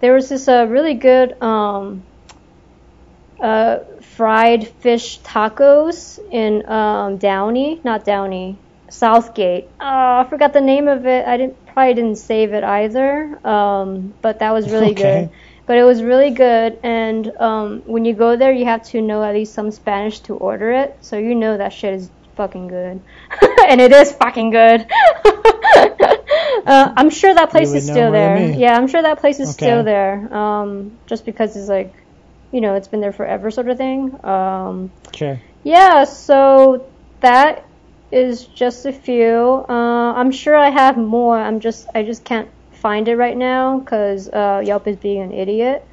[0.00, 2.02] There was this uh, really good um,
[3.42, 3.78] uh,
[4.16, 8.56] fried fish tacos in um, Downey, not Downey,
[8.90, 9.64] Southgate.
[9.80, 11.26] Oh, I forgot the name of it.
[11.26, 13.44] I didn't probably didn't save it either.
[13.46, 15.22] Um, but that was really Okay.
[15.26, 15.30] good.
[15.66, 19.22] But it was really good, and um, when you go there, you have to know
[19.22, 23.00] at least some Spanish to order it, so you know that shit is fucking good,
[23.68, 24.84] and it is fucking good.
[26.66, 28.36] uh, I'm sure that place is still there.
[28.58, 29.66] Yeah, I'm sure that place is Okay.
[29.66, 30.34] still there.
[30.34, 31.94] Um, just because it's like,
[32.52, 34.14] you know, it's been there forever, sort of thing.
[34.24, 35.40] Um, Sure.
[35.64, 36.86] yeah, so
[37.20, 37.64] that
[38.10, 39.64] is just a few.
[39.68, 41.38] Uh, I'm sure I have more.
[41.38, 45.32] I'm just I just can't find it right now because uh, Yelp is being an
[45.32, 45.86] idiot.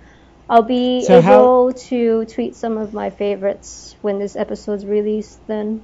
[0.50, 5.40] I'll be So how- able to tweet some of my favorites when this episode's released.
[5.48, 5.82] Then.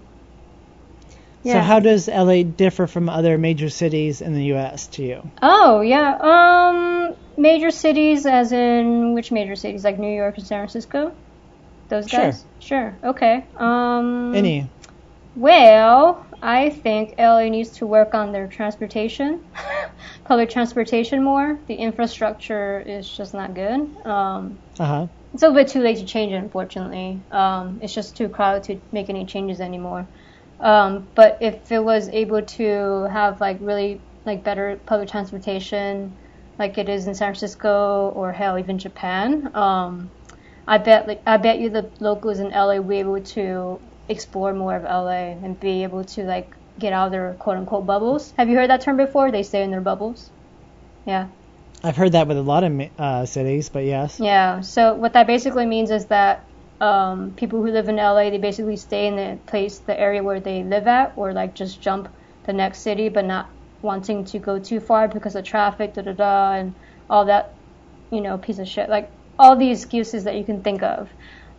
[1.53, 4.87] So how does LA differ from other major cities in the U.S.
[4.87, 5.31] to you?
[5.41, 6.17] Oh yeah.
[6.19, 9.83] Um, major cities, as in which major cities?
[9.83, 11.11] Like New York and San Francisco.
[11.89, 12.19] Those Sure.
[12.19, 12.43] guys.
[12.59, 12.97] Sure.
[13.03, 13.45] Okay.
[13.57, 14.33] Um.
[14.35, 14.67] Any?
[15.35, 19.41] Well, I think LA needs to work on their transportation,
[20.25, 21.59] public transportation more.
[21.67, 23.81] The infrastructure is just not good.
[24.05, 25.07] Um, Uh huh.
[25.33, 27.19] it's a little bit too late to change it, unfortunately.
[27.31, 30.07] Um, it's just too crowded to make any changes anymore.
[30.59, 36.15] Um, but if it was able to have like really like better public transportation,
[36.57, 40.09] like it is in San Francisco or hell even Japan, um,
[40.67, 44.53] I bet like I bet you the locals in LA will be able to explore
[44.53, 48.31] more of LA and be able to like get out of their quote unquote bubbles.
[48.37, 49.31] Have you heard that term before?
[49.31, 50.29] They stay in their bubbles.
[51.05, 51.27] Yeah.
[51.83, 54.19] I've heard that with a lot of uh, cities, but yes.
[54.19, 54.61] Yeah.
[54.61, 56.43] So what that basically means is that
[56.81, 60.39] um, people who live in LA, they basically stay in the place, the area where
[60.39, 62.09] they live at, or like just jump
[62.45, 63.49] the next city, but not
[63.81, 66.75] wanting to go too far because of traffic, da da da, and
[67.09, 67.57] all that,
[68.11, 68.89] you know, piece of shit.
[68.89, 71.09] Like all the excuses that you can think of.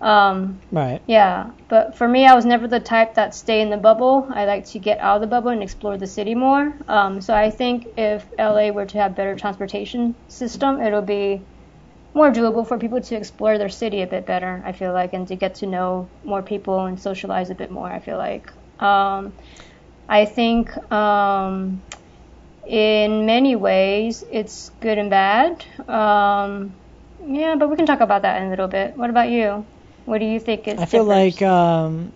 [0.00, 1.02] Um, Right.
[1.07, 4.29] yeah, but for me, I was never the type that stay in the bubble.
[4.31, 6.72] I like to get out of the bubble and explore the city more.
[6.88, 11.46] Um, so I think if LA were to have better transportation system, it'll be
[12.16, 14.62] more doable for people to explore their city a bit better.
[14.64, 17.87] I feel like, and to get to know more people and socialize a bit more.
[17.87, 18.50] I feel like.
[18.81, 19.33] Um,
[20.09, 21.83] I think um,
[22.66, 25.64] in many ways it's good and bad.
[25.88, 26.72] Um,
[27.26, 28.96] yeah, but we can talk about that in a little bit.
[28.96, 29.66] What about you?
[30.07, 31.40] What do you think is I feel different?
[31.40, 32.12] like um,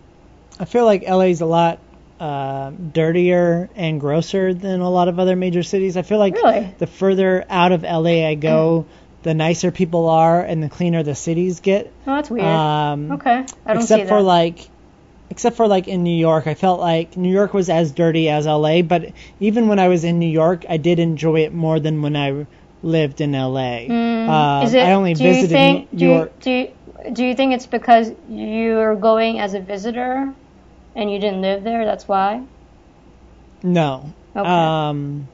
[0.58, 1.78] I feel like LA's a lot
[2.20, 5.96] uh, dirtier and grosser than a lot of other major cities.
[5.96, 6.72] I feel like Really?
[6.78, 8.86] the further out of LA I go,
[9.22, 11.92] the nicer people are and the cleaner the cities get.
[12.06, 12.44] Oh, that's weird.
[12.46, 14.68] Um, okay, I don't except for like
[15.30, 18.46] except for like in New York, I felt like New York was as dirty as
[18.46, 22.02] LA, but even when I was in New York, I did enjoy it more than
[22.02, 22.46] when I
[22.82, 23.86] lived in LA.
[23.86, 26.40] Mm, Uh, is it, I only do you think, New do you- York.
[26.40, 26.68] Do you,
[27.12, 30.32] do you think it's because you're going as a visitor
[30.96, 31.84] and you didn't live there?
[31.84, 32.42] That's why.
[33.62, 34.12] No.
[34.34, 34.48] Okay.
[34.48, 35.28] Um,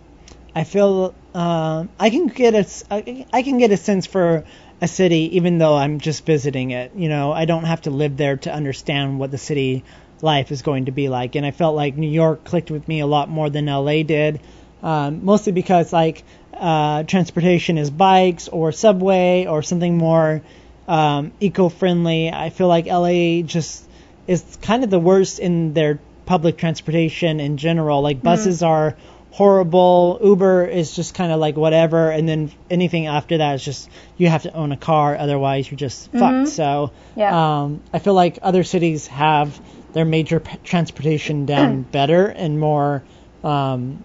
[0.57, 4.45] I feel um, I can get a I I can get a sense for
[4.81, 6.93] a city even though I'm just visiting it.
[6.97, 9.85] You know, I don't have to live there to understand what the city
[10.23, 11.35] life is going to be like.
[11.37, 14.41] And I felt like New York clicked with me a lot more than LA did,
[14.83, 20.41] um, mostly because like uh, transportation is bikes or subway or something more
[20.89, 22.31] um, eco-friendly.
[22.31, 23.85] I feel like LA just
[24.27, 28.01] is kind of the worst in their public transportation in general.
[28.01, 28.97] Like buses are
[29.37, 30.19] horrible.
[30.25, 34.29] Uber is just kind of like whatever, and then anything after that is just you
[34.29, 36.49] have to own a car, otherwise you're just fucked.
[36.49, 37.33] So Yeah.
[37.65, 39.61] um, I feel like other cities have
[39.93, 43.03] their major p- transportation down better and more
[43.45, 44.03] um,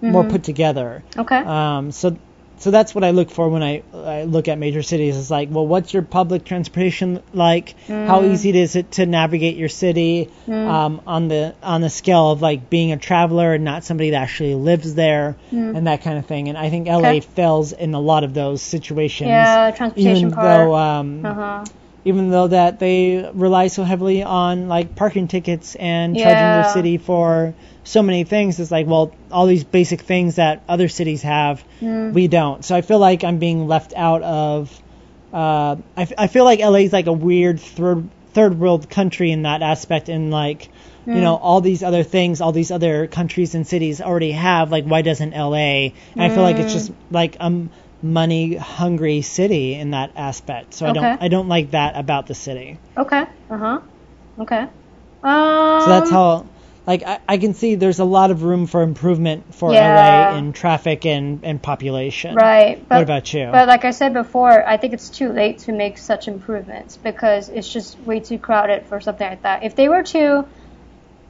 [0.00, 1.04] more put together.
[1.16, 1.36] Okay.
[1.36, 2.16] Um, so
[2.62, 5.16] so that's what I look for when I, I look at major cities.
[5.16, 7.74] Is like, well, what's your public transportation like?
[7.88, 10.30] How easy is it to navigate your city?
[10.48, 14.22] Um, on the on the scale of like being a traveler and not somebody that
[14.22, 16.48] actually lives there, and that kind of thing.
[16.48, 17.20] And I think LA Okay.
[17.20, 19.28] fails in a lot of those situations.
[19.28, 20.44] Yeah, transportation even part.
[20.46, 21.64] though um, uh-huh.
[22.04, 26.52] even though that they rely so heavily on like parking tickets and charging Yeah.
[26.62, 30.88] their city for so many things it's like well all these basic things that other
[30.88, 32.12] cities have Mm.
[32.12, 34.82] we don't so i feel like i'm being left out of
[35.32, 39.30] uh, I, f- I feel like la is like a weird third third world country
[39.32, 40.68] in that aspect and like
[41.04, 44.84] you know all these other things all these other countries and cities already have like
[44.84, 47.68] why doesn't la and i feel like it's just like a
[48.02, 52.34] money hungry city in that aspect so i don't i don't like that about the
[52.34, 53.24] city Okay.
[53.50, 53.80] Uh huh.
[54.38, 54.66] Okay.
[55.22, 56.46] Um, so that's how
[56.86, 60.30] like I, I can see there's a lot of room for improvement for Yeah.
[60.30, 62.84] la in traffic and and population Right.
[62.88, 65.72] But, what about you But like I said before, I think it's too late to
[65.72, 69.62] make such improvements because it's just way too crowded for something like that.
[69.62, 70.44] If they were to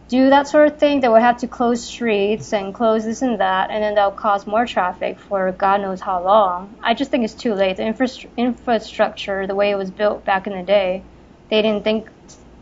[0.09, 3.41] do that sort of thing, they would have to close streets and close this and
[3.41, 6.75] that, and then that'll cause more traffic for God knows how long.
[6.83, 7.79] I just think it's too late.
[7.79, 11.03] The infra- infrastructure, the way it was built back in the day,
[11.49, 12.09] they didn't think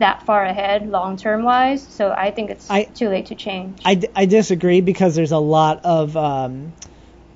[0.01, 1.81] that far ahead long term wise.
[1.87, 3.81] So I think it's I- too late to change.
[3.85, 6.73] I, I disagree because there's a lot of um,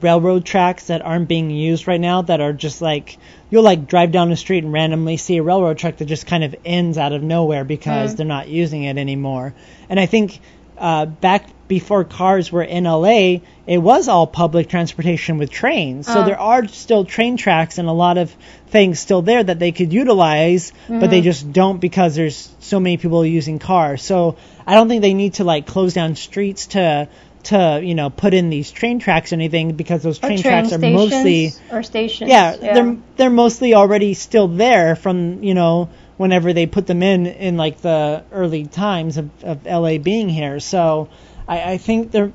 [0.02, 3.18] railroad tracks that aren't being used right now that are just like
[3.50, 6.44] you'll like drive down the street and randomly see a railroad track that just kind
[6.44, 8.18] of ends out of nowhere because Mm.
[8.18, 9.54] they're not using it anymore.
[9.90, 10.40] And I think
[10.78, 16.06] uh, back before cars were in LA, it was all public transportation with trains.
[16.06, 16.26] So Oh.
[16.26, 18.36] there are still train tracks and a lot of
[18.68, 21.24] things still there that they could utilize, but they mm-hmm.
[21.24, 24.04] just don't because there's so many people using cars.
[24.04, 24.36] So
[24.68, 27.08] I don't think they need to like close down streets to
[27.46, 30.74] to you know put in these train tracks or anything because those train, train tracks
[30.74, 32.30] are mostly or stations.
[32.30, 37.28] yeah, they're they're mostly already still there from you know whenever they put them in
[37.28, 40.60] in like the early times of, of LA being here.
[40.60, 41.10] So
[41.48, 42.32] I, I think they're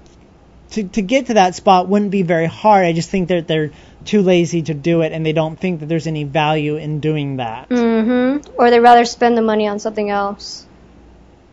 [0.71, 2.85] to to get to that spot wouldn't be very hard.
[2.85, 3.71] I just think that they're
[4.05, 7.37] too lazy to do it and they don't think that there's any value in doing
[7.37, 7.69] that.
[7.69, 8.53] Mm-hmm.
[8.59, 10.67] Or they'd rather spend the money on something else.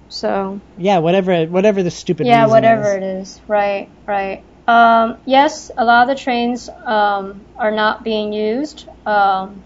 [0.10, 2.96] So Yeah, whatever whatever the stupid yeah, whatever is.
[2.96, 3.42] it is.
[3.48, 4.44] Right, right.
[4.68, 9.64] Um, yes, a lot of the trains um, are not being used, um,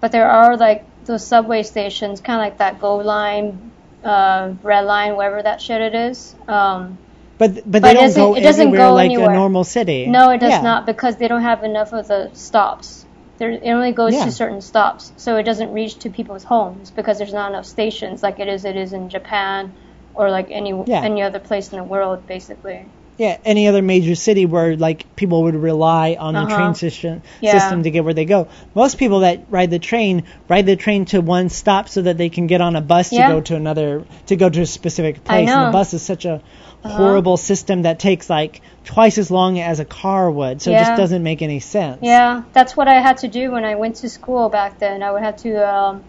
[0.00, 3.70] but there are like those subway stations, kind of like that Gold Line,
[4.02, 6.34] uh, Red Line, whatever that shit it is.
[6.48, 6.98] Um,
[7.38, 9.30] But but, But they don't doesn't- go it doesn't everywhere go like anywhere.
[9.30, 10.06] a normal city.
[10.06, 10.60] no, it does Yeah.
[10.62, 13.04] not because they don't have enough of the stops.
[13.38, 14.24] There, it only goes Yeah.
[14.26, 18.22] to certain stops, so it doesn't reach to people's homes because there's not enough stations
[18.22, 19.72] like it is it is in Japan
[20.14, 21.02] or like any Yeah.
[21.02, 22.86] any other place in the world, basically.
[23.16, 26.56] yeah, any other major city where like people would rely on the Uh-huh.
[26.56, 27.52] train system Yeah.
[27.58, 28.46] system to get where they go.
[28.74, 32.28] Most people that ride the train ride the train to one stop so that they
[32.28, 35.48] can get on a bus to go to another to go to a specific place.
[35.48, 36.40] And the bus is such a
[36.88, 40.62] horrible system that takes like twice as long as a car would.
[40.62, 42.00] So it just doesn't make any sense.
[42.02, 45.02] Yeah, that's what I had to do when I went to school back then.
[45.02, 46.04] I would have to um,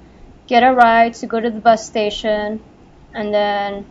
[0.47, 2.61] get a ride to go to the bus station,
[3.13, 3.85] and then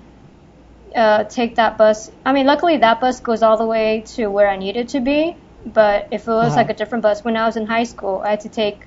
[0.94, 2.10] uh, take that bus.
[2.24, 5.36] I mean, luckily that bus goes all the way to where I needed to be.
[5.66, 6.56] But if it was Uh-huh.
[6.56, 8.86] like a different bus, when I was in high school, I had to take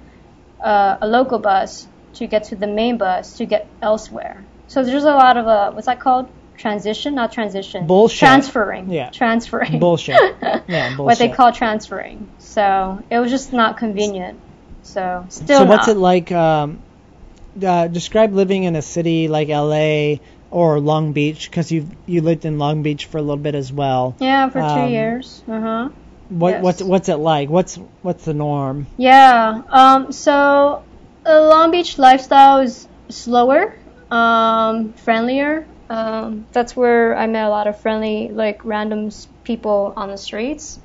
[0.63, 4.45] uh, a local bus to get to the main bus to get elsewhere.
[4.67, 6.29] So there's a lot of uh, what's that called?
[6.58, 7.86] Transition, not transition.
[7.86, 8.20] Bullshit.
[8.20, 8.91] Transferring.
[8.91, 9.12] Yeah.
[9.12, 9.80] Transferring.
[9.80, 10.17] Bullshit.
[10.67, 11.00] Yeah, bullshit.
[11.00, 12.30] what they call transferring.
[12.39, 14.39] So it was just not convenient.
[14.82, 15.96] So still so what's not.
[15.96, 16.32] it like?
[16.32, 16.80] Um,
[17.63, 20.15] uh, describe living in a city like LA
[20.52, 23.72] or Long Beach because you you lived in Long Beach for a little bit as
[23.72, 24.15] well.
[24.20, 25.43] Yeah, for two um, years.
[25.48, 25.89] Uh huh.
[26.30, 26.63] What Yes.
[26.63, 27.50] what's what's it like?
[27.50, 28.88] What's what's the norm?
[28.98, 29.62] Yeah.
[29.70, 30.12] Um.
[30.12, 30.84] So
[31.26, 33.76] uh, Long Beach lifestyle is slower,
[34.12, 35.65] um, friendlier.
[35.89, 39.10] Um, that's where I met a lot of friendly, like random
[39.43, 40.80] people on the streets.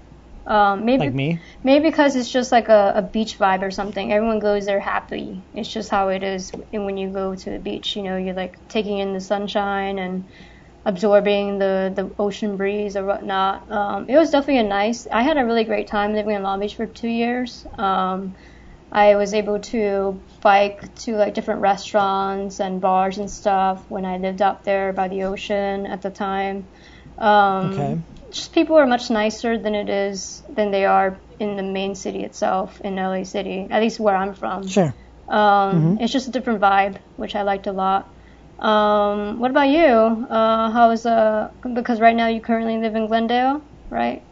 [0.46, 1.40] Um, maybe Like me?
[1.64, 4.12] Maybe because it's just like a, a beach vibe or something.
[4.12, 5.46] Everyone goes there happy.
[5.52, 7.96] It's just how it is and when you go to the beach.
[7.96, 10.28] You know, you're like taking in the sunshine and
[10.84, 13.70] absorbing the, the ocean breeze or whatnot.
[13.70, 15.06] Um, it was definitely a nice.
[15.12, 17.66] I had a really great time living in Long Beach for two years.
[17.78, 18.36] Um,
[18.92, 24.18] I was able to bike to like different restaurants and bars and stuff when I
[24.18, 26.70] lived up there by the ocean at the time.
[27.18, 28.02] Um, Okay.
[28.32, 32.24] just people are much nicer than it is than they are in the main city
[32.24, 34.62] itself in LA City, at least where I'm from.
[34.68, 34.94] Sure.
[35.28, 38.12] Um, It's just a different vibe, which I liked a lot.
[38.58, 39.88] Um, what about you?
[39.88, 44.26] Uh, how is uh because right now you currently live in Glendale, right?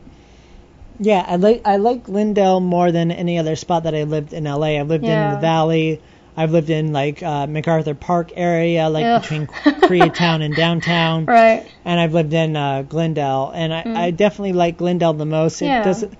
[1.03, 4.45] Yeah, I like I like Glendale more than any other spot that I lived in
[4.45, 4.79] LA.
[4.79, 6.01] I've lived in the Valley.
[6.37, 9.21] I've lived in like uh, MacArthur Park area, like Ugh.
[9.23, 9.47] between
[9.81, 11.25] Koreatown and downtown.
[11.27, 11.67] Right.
[11.85, 15.61] and I've lived in uh, Glendale, and I, I definitely like Glendale the most.
[15.63, 15.69] It Mm.
[15.69, 15.85] Yeah.
[15.85, 16.15] doesn't.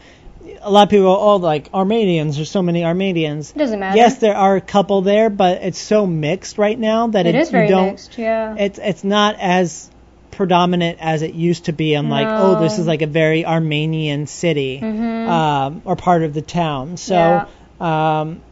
[0.63, 2.37] A lot of people, oh, like Armenians.
[2.37, 3.51] There's so many Armenians.
[3.51, 3.97] It doesn't matter.
[3.97, 7.39] Yes, there are a couple there, but it's so mixed right now that it it,
[7.43, 7.87] is very you don't.
[7.91, 8.17] mixed.
[8.19, 8.57] Yeah.
[8.59, 9.90] It's it's not as
[10.31, 11.95] predominant as it used to be.
[11.95, 15.29] I'm like, oh, this is like a very Armenian city Mhm.
[15.29, 16.97] um, or part of the town.
[16.97, 17.15] So.
[17.15, 18.21] Yeah.
[18.21, 18.43] Um,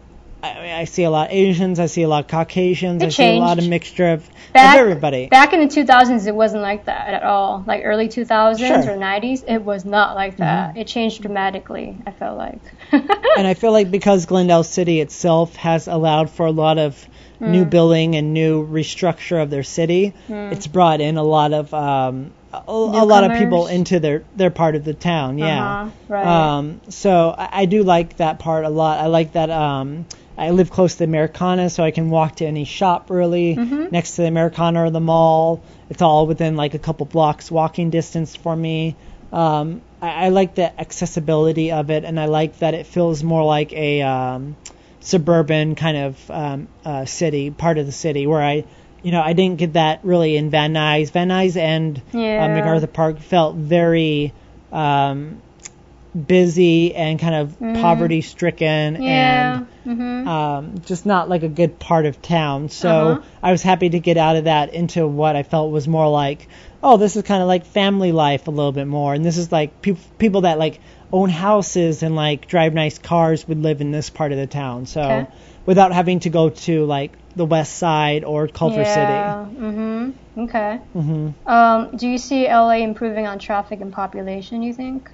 [0.41, 1.81] I, I see a lot of Asians.
[1.81, 3.03] I see a lot of Caucasians.
[3.03, 5.27] It I see a lot of mixture of, Back- of everybody.
[5.27, 7.65] Back in the 2000s, it wasn't like that at all.
[7.67, 8.69] Like early 2000s Sure.
[8.69, 8.89] Mm-hmm.
[8.89, 10.77] or 90s, it was not like that.
[10.77, 11.97] It changed dramatically.
[12.07, 12.61] I felt like.
[12.93, 17.05] and I feel like because Glendale City itself has allowed for a lot of
[17.41, 17.69] new Hmm.
[17.69, 22.59] building and new restructure of their city, it's brought in a lot of um, a,
[22.67, 25.39] a lot of people into their their part of the town.
[25.39, 25.65] Yeah.
[25.71, 26.27] Uh-huh, right.
[26.27, 28.99] Um, so I, I do like that part a lot.
[28.99, 29.51] I like that.
[29.51, 33.57] Um, I live close to the Americana, so I can walk to any shop really
[33.57, 33.87] Mm-hmm.
[33.91, 35.61] next to the Americana or the mall.
[35.91, 38.95] It's all within like a couple blocks walking distance for me.
[39.33, 43.45] Um, I, I like the accessibility of it, and I like that it feels more
[43.45, 44.57] like a um,
[45.01, 48.65] suburban kind of um, uh, city, part of the city, where I,
[49.03, 51.11] you know, I didn't get that really in Van Nuys.
[51.11, 52.45] Van Nuys and Yeah.
[52.45, 54.33] uh, MacArthur Park felt very
[54.73, 55.41] um,
[56.27, 59.03] busy and kind of poverty stricken Mm-hmm.
[59.03, 59.57] yeah.
[59.59, 62.69] and hmm um, just not like a good part of town.
[62.69, 63.21] So Uh-huh.
[63.43, 66.49] I was happy to get out of that into what I felt was more like,
[66.83, 69.51] oh, this is kind of like family life a little bit more, and this is
[69.51, 70.81] like peop people that like
[71.13, 74.87] own houses and like drive nice cars would live in this part of the town.
[74.87, 75.27] So Okay.
[75.67, 79.13] without having to go to like the west side or Culver City.
[79.13, 79.45] yeah.
[79.45, 80.79] hmm Okay.
[80.95, 81.07] City.
[81.09, 84.63] hmm Um, do you see LA improving on traffic and population?
[84.63, 85.11] You think?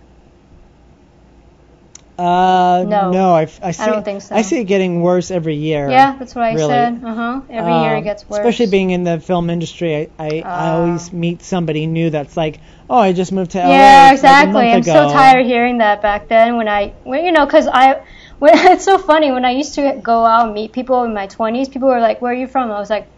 [2.16, 3.10] Uh, No.
[3.10, 3.86] no, I, I see.
[3.86, 4.36] don't think so.
[4.36, 5.90] I see it getting worse every year.
[5.90, 6.68] Yeah, that's what I really.
[6.68, 7.02] said.
[7.04, 7.40] Uh huh.
[7.50, 8.38] Every year it Um, gets worse.
[8.38, 10.76] Especially being in the film industry, I, I, I Ah.
[10.76, 13.70] always meet somebody new that's like, oh, I just moved to LA.
[13.74, 14.52] Yeah, like, exactly.
[14.52, 17.66] month I'm so tired of hearing that back then when I, when, you know, because
[17.66, 18.00] I,
[18.38, 21.26] when, it's so funny when I used to go out and meet people in my
[21.26, 21.72] 20s.
[21.72, 23.08] People were like, "Where are you from?" I was like,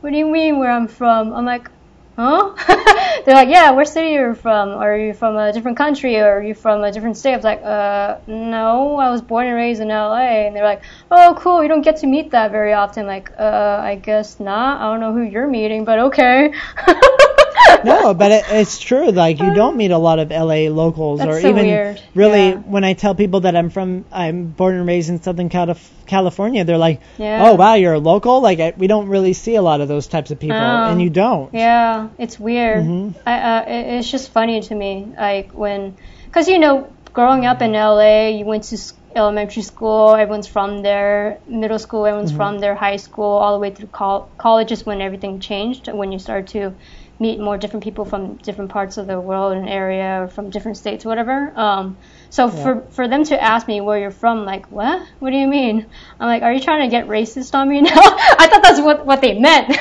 [0.00, 1.68] "What do you mean where I'm from?" I'm like,
[2.16, 2.52] "Huh?"
[3.24, 4.70] They're like, "Yeah, where city are you're from?
[4.70, 6.16] Are you from a different country?
[6.18, 9.46] Or are you from a different state?" I was like, "Uh, no, I was born
[9.46, 11.62] and raised in LA." And they're like, "Oh, cool.
[11.62, 14.80] You don't get to meet that very often." Like, uh, I guess not.
[14.80, 16.52] I don't know who you're meeting, but okay.
[17.84, 19.10] no, but it, it's true.
[19.10, 22.02] Like you don't meet a lot of LA locals, That's or so even weird.
[22.14, 22.54] really Yeah.
[22.56, 26.64] when I tell people that I'm from, I'm born and raised in Southern Calif- California,
[26.64, 27.42] they're like, Yeah.
[27.48, 28.40] oh wow, you're a local.
[28.40, 30.90] Like I, we don't really see a lot of those types of people, Oh.
[30.90, 31.52] and you don't.
[31.54, 32.84] Yeah, it's weird.
[32.84, 33.14] Mhm.
[33.26, 35.96] I, uh, it, it's just funny to me, like when,
[36.26, 38.78] because you know, growing up in LA, you went to
[39.14, 41.38] elementary school, everyone's from there.
[41.48, 42.74] Middle school, everyone's from there.
[42.74, 45.88] High school, all the way through col- college is when everything changed.
[45.90, 46.74] When you start to
[47.18, 50.76] meet more different people from different parts of the world and area, or from different
[50.76, 51.52] states, whatever.
[51.56, 51.96] Um,
[52.30, 55.06] so for for them to ask me where you're from, like what?
[55.18, 55.86] What do you mean?
[56.20, 57.90] I'm like, are you trying to get racist on me now?
[57.94, 59.74] I thought that's what what they meant.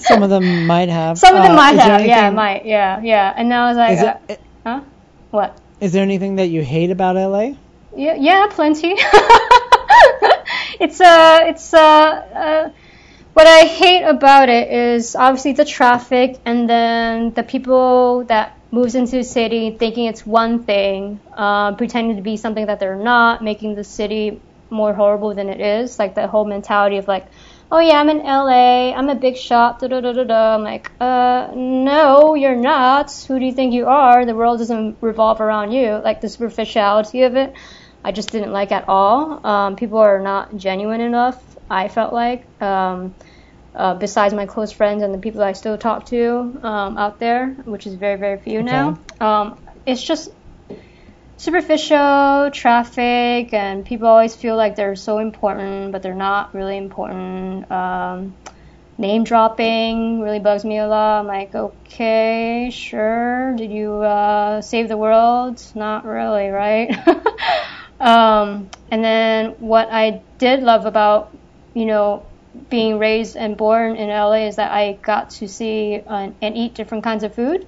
[0.00, 1.18] Some of them might have.
[1.18, 3.32] Some of them Uh, might have, yeah, might, yeah, yeah.
[3.36, 4.80] And now I was like, Is uh, it, huh?
[5.30, 5.58] What?
[5.80, 7.54] is there anything that you hate about LA?
[7.96, 8.90] Yeah, yeah, plenty.
[10.80, 12.70] it's uh, it's uh, uh,
[13.34, 18.94] what I hate about it is obviously the traffic, and then the people that moves
[18.94, 23.42] into the city thinking it's one thing, uh, pretending to be something that they're not,
[23.42, 25.98] making the city more horrible than it is.
[25.98, 27.26] Like the whole mentality of like,
[27.70, 30.54] oh yeah, I'm in LA, I'm a big shop, da da da da da.
[30.54, 33.12] I'm like, uh, no, you're not.
[33.28, 34.26] Who do you think you are?
[34.26, 36.00] The world doesn't revolve around you.
[36.04, 37.54] Like the superficiality of it,
[38.04, 39.46] I just didn't like at all.
[39.46, 41.51] Um, people are not genuine enough.
[41.72, 42.44] I felt like.
[42.62, 43.14] Um,
[43.74, 47.48] uh, besides my close friends and the people I still talk to um, out there,
[47.64, 48.98] which is very, very few now.
[49.18, 50.30] Um, it's just
[51.38, 57.70] superficial traffic, and people always feel like they're so important, but they're not really important.
[57.70, 58.36] Um,
[58.98, 61.20] name dropping really bugs me a lot.
[61.20, 63.54] I'm like, okay, sure.
[63.56, 65.62] Did you uh, save the world?
[65.74, 66.90] Not really, right?
[68.00, 71.36] um, and then what I did love about,
[71.74, 72.26] you know,
[72.68, 76.74] being raised and born in LA is that I got to see uh, and eat
[76.74, 77.66] different kinds of food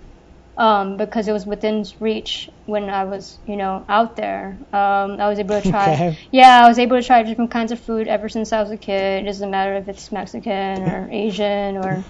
[0.57, 4.59] um, because it was within reach when I was, you know, out there.
[4.73, 5.95] Um, I was able to try.
[5.95, 6.19] Okay.
[6.31, 8.77] Yeah, I was able to try different kinds of food ever since I was a
[8.77, 9.23] kid.
[9.23, 12.05] It doesn't matter if it's Mexican or Asian or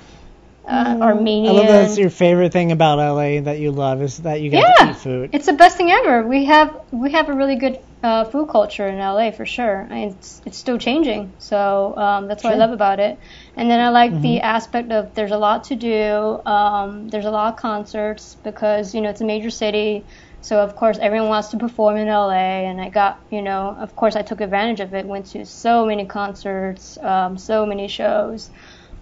[0.66, 1.54] uh, Armenian.
[1.54, 4.76] I love that's your favorite thing about LA that you love is that you get
[4.78, 5.30] to eat food.
[5.32, 6.26] it's the best thing ever.
[6.26, 9.88] We have we have a really good uh, food culture in LA for sure.
[9.90, 13.18] I mean, it's it's still changing, so um, that's what I love about it.
[13.56, 14.42] And then I like the Mm-hmm.
[14.42, 16.40] aspect of there's a lot to do.
[16.46, 20.06] Um, there's a lot of concerts because you know it's a major city.
[20.42, 23.96] So of course everyone wants to perform in LA, and I got you know of
[23.96, 25.06] course I took advantage of it.
[25.06, 28.50] Went to so many concerts, um, so many shows.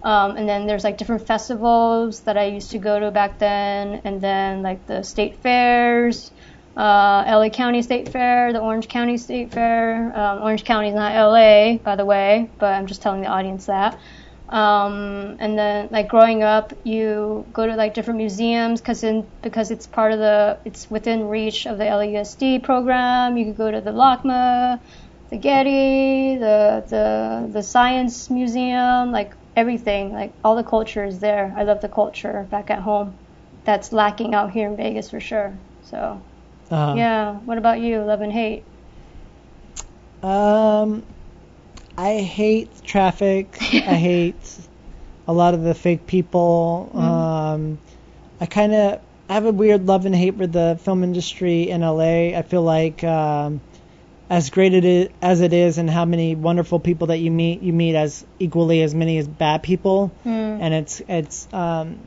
[0.03, 4.01] Um, and then there's like different festivals that I used to go to back then,
[4.05, 6.32] and then like the state fairs,
[6.75, 10.11] uh, LA County State Fair, the Orange County State Fair.
[10.17, 13.67] Um, Orange County is not LA, by the way, but I'm just telling the audience
[13.67, 13.99] that.
[14.49, 19.71] Um, and then like growing up, you go to like different museums because in because
[19.71, 23.37] it's part of the it's within reach of the LAUSD program.
[23.37, 24.79] You could go to the LACMA,
[25.29, 31.53] the Getty, the the the Science Museum, like everything, like all the culture is there.
[31.55, 33.15] I love the culture back at home.
[33.63, 35.57] That's lacking out here in Vegas for sure.
[35.81, 36.21] So
[36.73, 37.33] Uh, yeah.
[37.35, 37.99] What about you?
[38.01, 38.63] Love and hate?
[40.23, 41.03] Um,
[41.97, 43.57] I hate traffic.
[43.61, 44.57] I hate
[45.27, 46.89] a lot of the fake people.
[46.89, 46.99] Mm-hmm.
[46.99, 47.77] Um,
[48.39, 51.81] I kind of I have a weird love and hate for the film industry in
[51.81, 52.37] LA.
[52.37, 53.61] I feel like um,
[54.29, 57.61] as great it is, as it is, and how many wonderful people that you meet,
[57.61, 60.59] you meet as equally as many as bad people, Mm.
[60.61, 61.99] and it's it's um,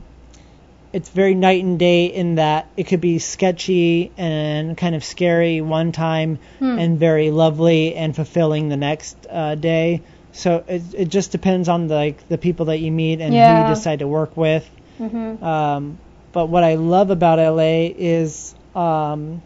[0.97, 5.61] it's very night and day in that it could be sketchy and kind of scary
[5.61, 6.79] one time Hmm.
[6.79, 10.01] and very lovely and fulfilling the next uh, day.
[10.31, 13.61] So it, it just depends on the, like the people that you meet and who
[13.61, 14.67] you decide to work with.
[14.99, 15.41] Mhm.
[15.43, 15.99] Um,
[16.31, 19.41] but what I love about LA is um,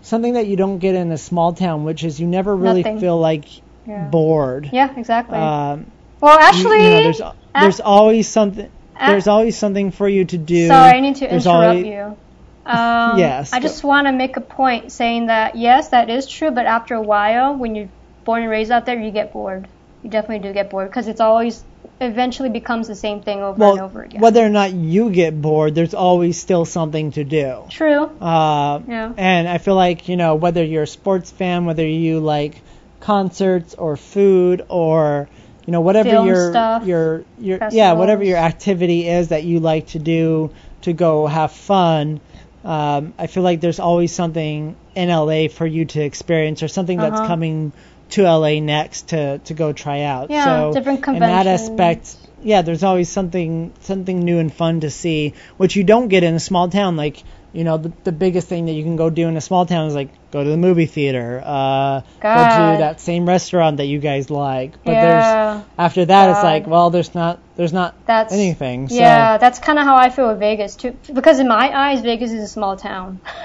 [0.00, 3.00] something that you don't get in a small town, which is you never really Nothing.
[3.00, 3.44] feel like
[3.86, 4.04] Yeah.
[4.08, 4.70] bored.
[4.72, 4.88] Yeah.
[4.96, 5.36] Exactly.
[5.38, 5.86] Um,
[6.22, 7.20] well, you- actually, you know, there's
[7.54, 8.70] there's always something.
[8.98, 10.68] Uh, There's always something for you to do.
[10.68, 12.16] Sorry, I need to There's interrupt always- you.
[12.66, 16.50] Um, Yes, I just want to make a point saying that yes, that is true,
[16.50, 17.88] but after a while, when you're
[18.24, 19.66] born and raised out there, you get bored.
[20.04, 21.64] You definitely do get bored because it's always
[22.00, 24.20] eventually becomes the same thing over and over again.
[24.20, 27.64] whether or not you get bored, there's always still something to do.
[27.70, 28.04] True.
[28.20, 29.12] Uh, Yeah.
[29.16, 32.60] And I feel like, you know, whether you're a sports fan, whether you like
[33.00, 35.28] concerts or food or,
[35.66, 39.60] you know, whatever Film your, stuff, your, your, yeah, whatever your activity is that you
[39.60, 40.52] like to do
[40.82, 42.20] to go have fun,
[42.64, 46.98] um, I feel like there's always something in LA for you to experience or something
[46.98, 47.26] that's Uh-huh.
[47.26, 47.72] coming
[48.10, 50.30] to LA next to, to go try out.
[50.30, 54.90] Yeah, so different in that aspect, yeah, there's always something something new and fun to
[54.90, 56.96] see, which you don't get in a small town.
[56.96, 57.22] Like,
[57.52, 59.88] you know, the, the biggest thing that you can go do in a small town
[59.88, 63.98] is like go to the movie theater, uh, go to that same restaurant that you
[63.98, 64.72] guys like.
[64.84, 65.00] But Yeah.
[65.00, 68.88] there's after that, it's like, well, there's not there's not That's anything.
[68.88, 70.96] So Yeah, that's kind of how I feel with Vegas too.
[71.12, 73.20] Because in my eyes, Vegas is a small town.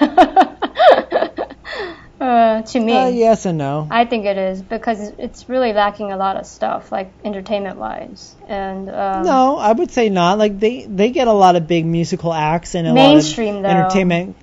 [2.20, 3.86] uh, to me, uh, yes and no.
[3.90, 8.34] I think it is because it's- really lacking a lot of stuff, like entertainment wise,
[8.48, 10.38] and um, No, I would say not.
[10.38, 13.68] Like they they get a lot of big musical acts and a Mainstream, lot though.
[13.68, 14.36] of entertainment.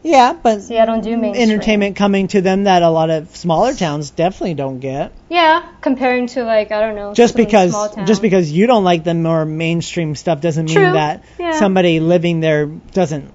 [0.00, 1.50] Yeah, but See, I don't do mainstream.
[1.50, 5.10] entertainment coming to them that a lot of smaller towns definitely don't get.
[5.28, 7.74] Yeah, comparing to like I don't know, Just because
[8.06, 11.58] just because you don't like the more mainstream stuff doesn't mean that Yeah.
[11.58, 13.32] somebody living there doesn't.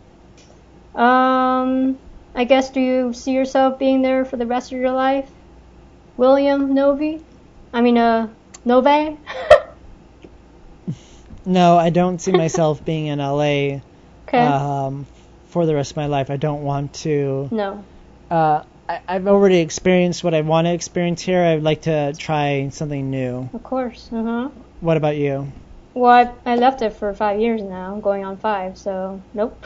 [0.96, 1.98] Um,
[2.36, 5.30] I guess do you see yourself being there for the rest of your life,
[6.18, 7.22] William Novi?
[7.72, 8.28] I mean, uh,
[8.66, 9.18] Nove.
[11.46, 13.82] No, I don't see myself being in LA
[14.28, 14.38] okay.
[14.38, 15.06] um,
[15.50, 16.30] for the rest of my life.
[16.30, 17.50] I don't want to.
[17.52, 17.84] no.
[18.32, 21.44] Uh, I, I've already experienced what I want to experience here.
[21.44, 23.50] I'd like to try something new.
[23.54, 24.10] Of course.
[24.12, 24.50] Uh huh.
[24.82, 25.52] What about you?
[25.94, 26.12] Well,
[26.46, 28.78] I, I left it for five years now, going on five.
[28.78, 29.64] So nope.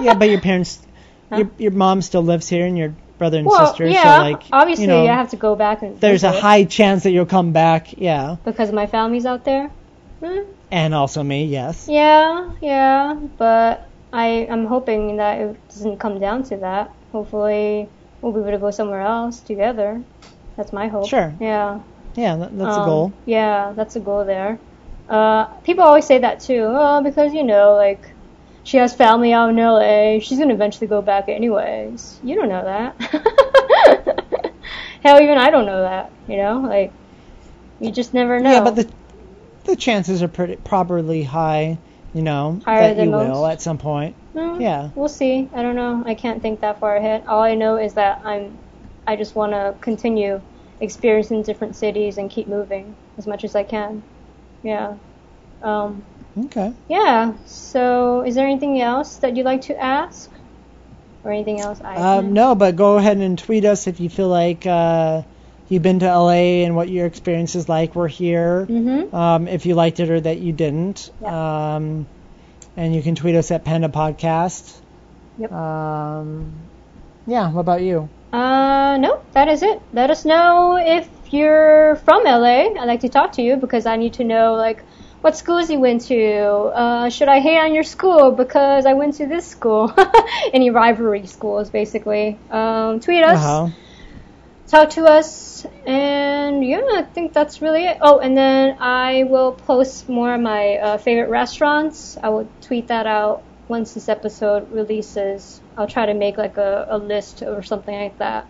[0.00, 0.80] yeah, but your parents,
[1.30, 1.36] Huh?
[1.38, 3.86] your your mom still lives here, and your brother and well, sister.
[3.86, 4.18] yeah.
[4.18, 6.00] so like, obviously, you know, I have to go back and.
[6.00, 7.96] there's a high chance that you'll come back.
[7.96, 9.70] Yeah, because my family's out there.
[10.20, 10.40] Hmm.
[10.70, 11.46] and also me.
[11.46, 11.88] Yes.
[11.88, 16.90] Yeah, yeah, but I I'm hoping that it doesn't come down to that.
[17.12, 17.88] Hopefully,
[18.20, 20.02] we'll be able to go somewhere else together.
[20.56, 21.08] That's my hope.
[21.08, 21.34] Sure.
[21.40, 21.80] Yeah.
[22.16, 23.12] Yeah, that, that's a Um, goal.
[23.24, 24.58] Yeah, that's a goal there.
[25.08, 26.64] Uh, people always say that too.
[26.68, 28.02] Oh, because you know, like
[28.64, 30.18] she has family out in LA.
[30.20, 32.18] She's gonna eventually go back anyways.
[32.22, 32.96] You don't know that.
[35.02, 36.12] Hell, even I don't know that.
[36.28, 36.92] You know, like
[37.80, 38.52] you just never know.
[38.52, 38.90] Yeah, but the
[39.64, 41.78] the chances are pretty probably high.
[42.12, 44.16] You know Higher that than you will at some point.
[44.34, 44.90] Mm, Yeah.
[44.96, 45.48] We'll see.
[45.54, 46.02] I don't know.
[46.04, 47.22] I can't think that far ahead.
[47.28, 48.58] All I know is that I'm
[49.06, 50.40] I just want to continue
[50.80, 54.02] experiencing different cities and keep moving as much as I can.
[54.62, 54.94] Yeah.
[55.62, 56.04] Um
[56.38, 56.72] Okay.
[56.88, 57.32] Yeah.
[57.46, 60.30] So, is there anything else that you'd like to ask,
[61.24, 62.18] or anything else I?
[62.18, 65.22] Um, no, but go ahead and tweet us if you feel like uh,
[65.68, 67.94] you've been to LA and what your experience is like.
[67.94, 68.66] We're here.
[68.68, 69.12] Mhm.
[69.12, 71.10] Um, if you liked it or that you didn't.
[71.20, 71.74] Yeah.
[71.76, 72.06] Um,
[72.76, 74.76] and you can tweet us at Panda Podcast.
[75.38, 75.52] Yep.
[75.52, 76.52] Um,
[77.26, 77.50] yeah.
[77.50, 78.08] What about you?
[78.32, 79.82] Uh, no, that is it.
[79.92, 82.70] Let us know if you're from LA.
[82.78, 84.84] I'd like to talk to you because I need to know like
[85.20, 86.44] what schools you went to.
[86.44, 89.92] Uh, should I hate on your school because I went to this school?
[90.52, 92.38] Any rivalry schools, basically.
[92.50, 93.68] Um, tweet us, Uh-huh.
[94.68, 97.98] talk to us, and yeah, I think that's really it.
[98.00, 102.16] Oh, and then I will post more of my uh, favorite restaurants.
[102.22, 105.60] I will tweet that out once this episode releases.
[105.76, 108.46] I'll try to make like a, a list or something like that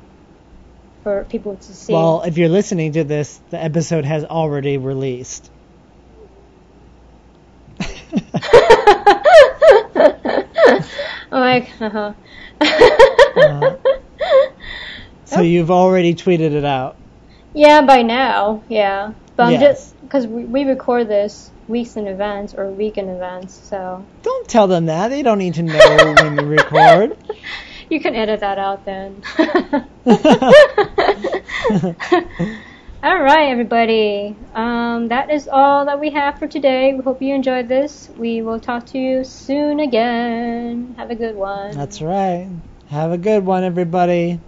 [1.02, 1.92] for people to see.
[1.92, 5.50] Well, if you're listening to this, the episode has already released.
[11.32, 11.66] I'm god.
[11.80, 12.12] uh-huh.
[13.36, 13.76] Uh,
[15.24, 16.96] so you've already tweeted it out.
[17.54, 19.12] yeah, by now, yeah.
[19.36, 23.54] But I'm just because we, we record this weeks in advance or week in advance,
[23.54, 25.08] so Don't tell them that.
[25.08, 27.16] They don't need to know when we record.
[27.88, 29.22] you can edit that out then.
[33.02, 34.36] all right, everybody.
[34.54, 36.92] Um, that is all that we have for today.
[36.92, 38.10] We hope you enjoyed this.
[38.18, 40.94] We will talk to you soon again.
[40.98, 41.70] Have a good one.
[41.70, 42.46] That's right.
[42.88, 44.38] Have a good one, everybody.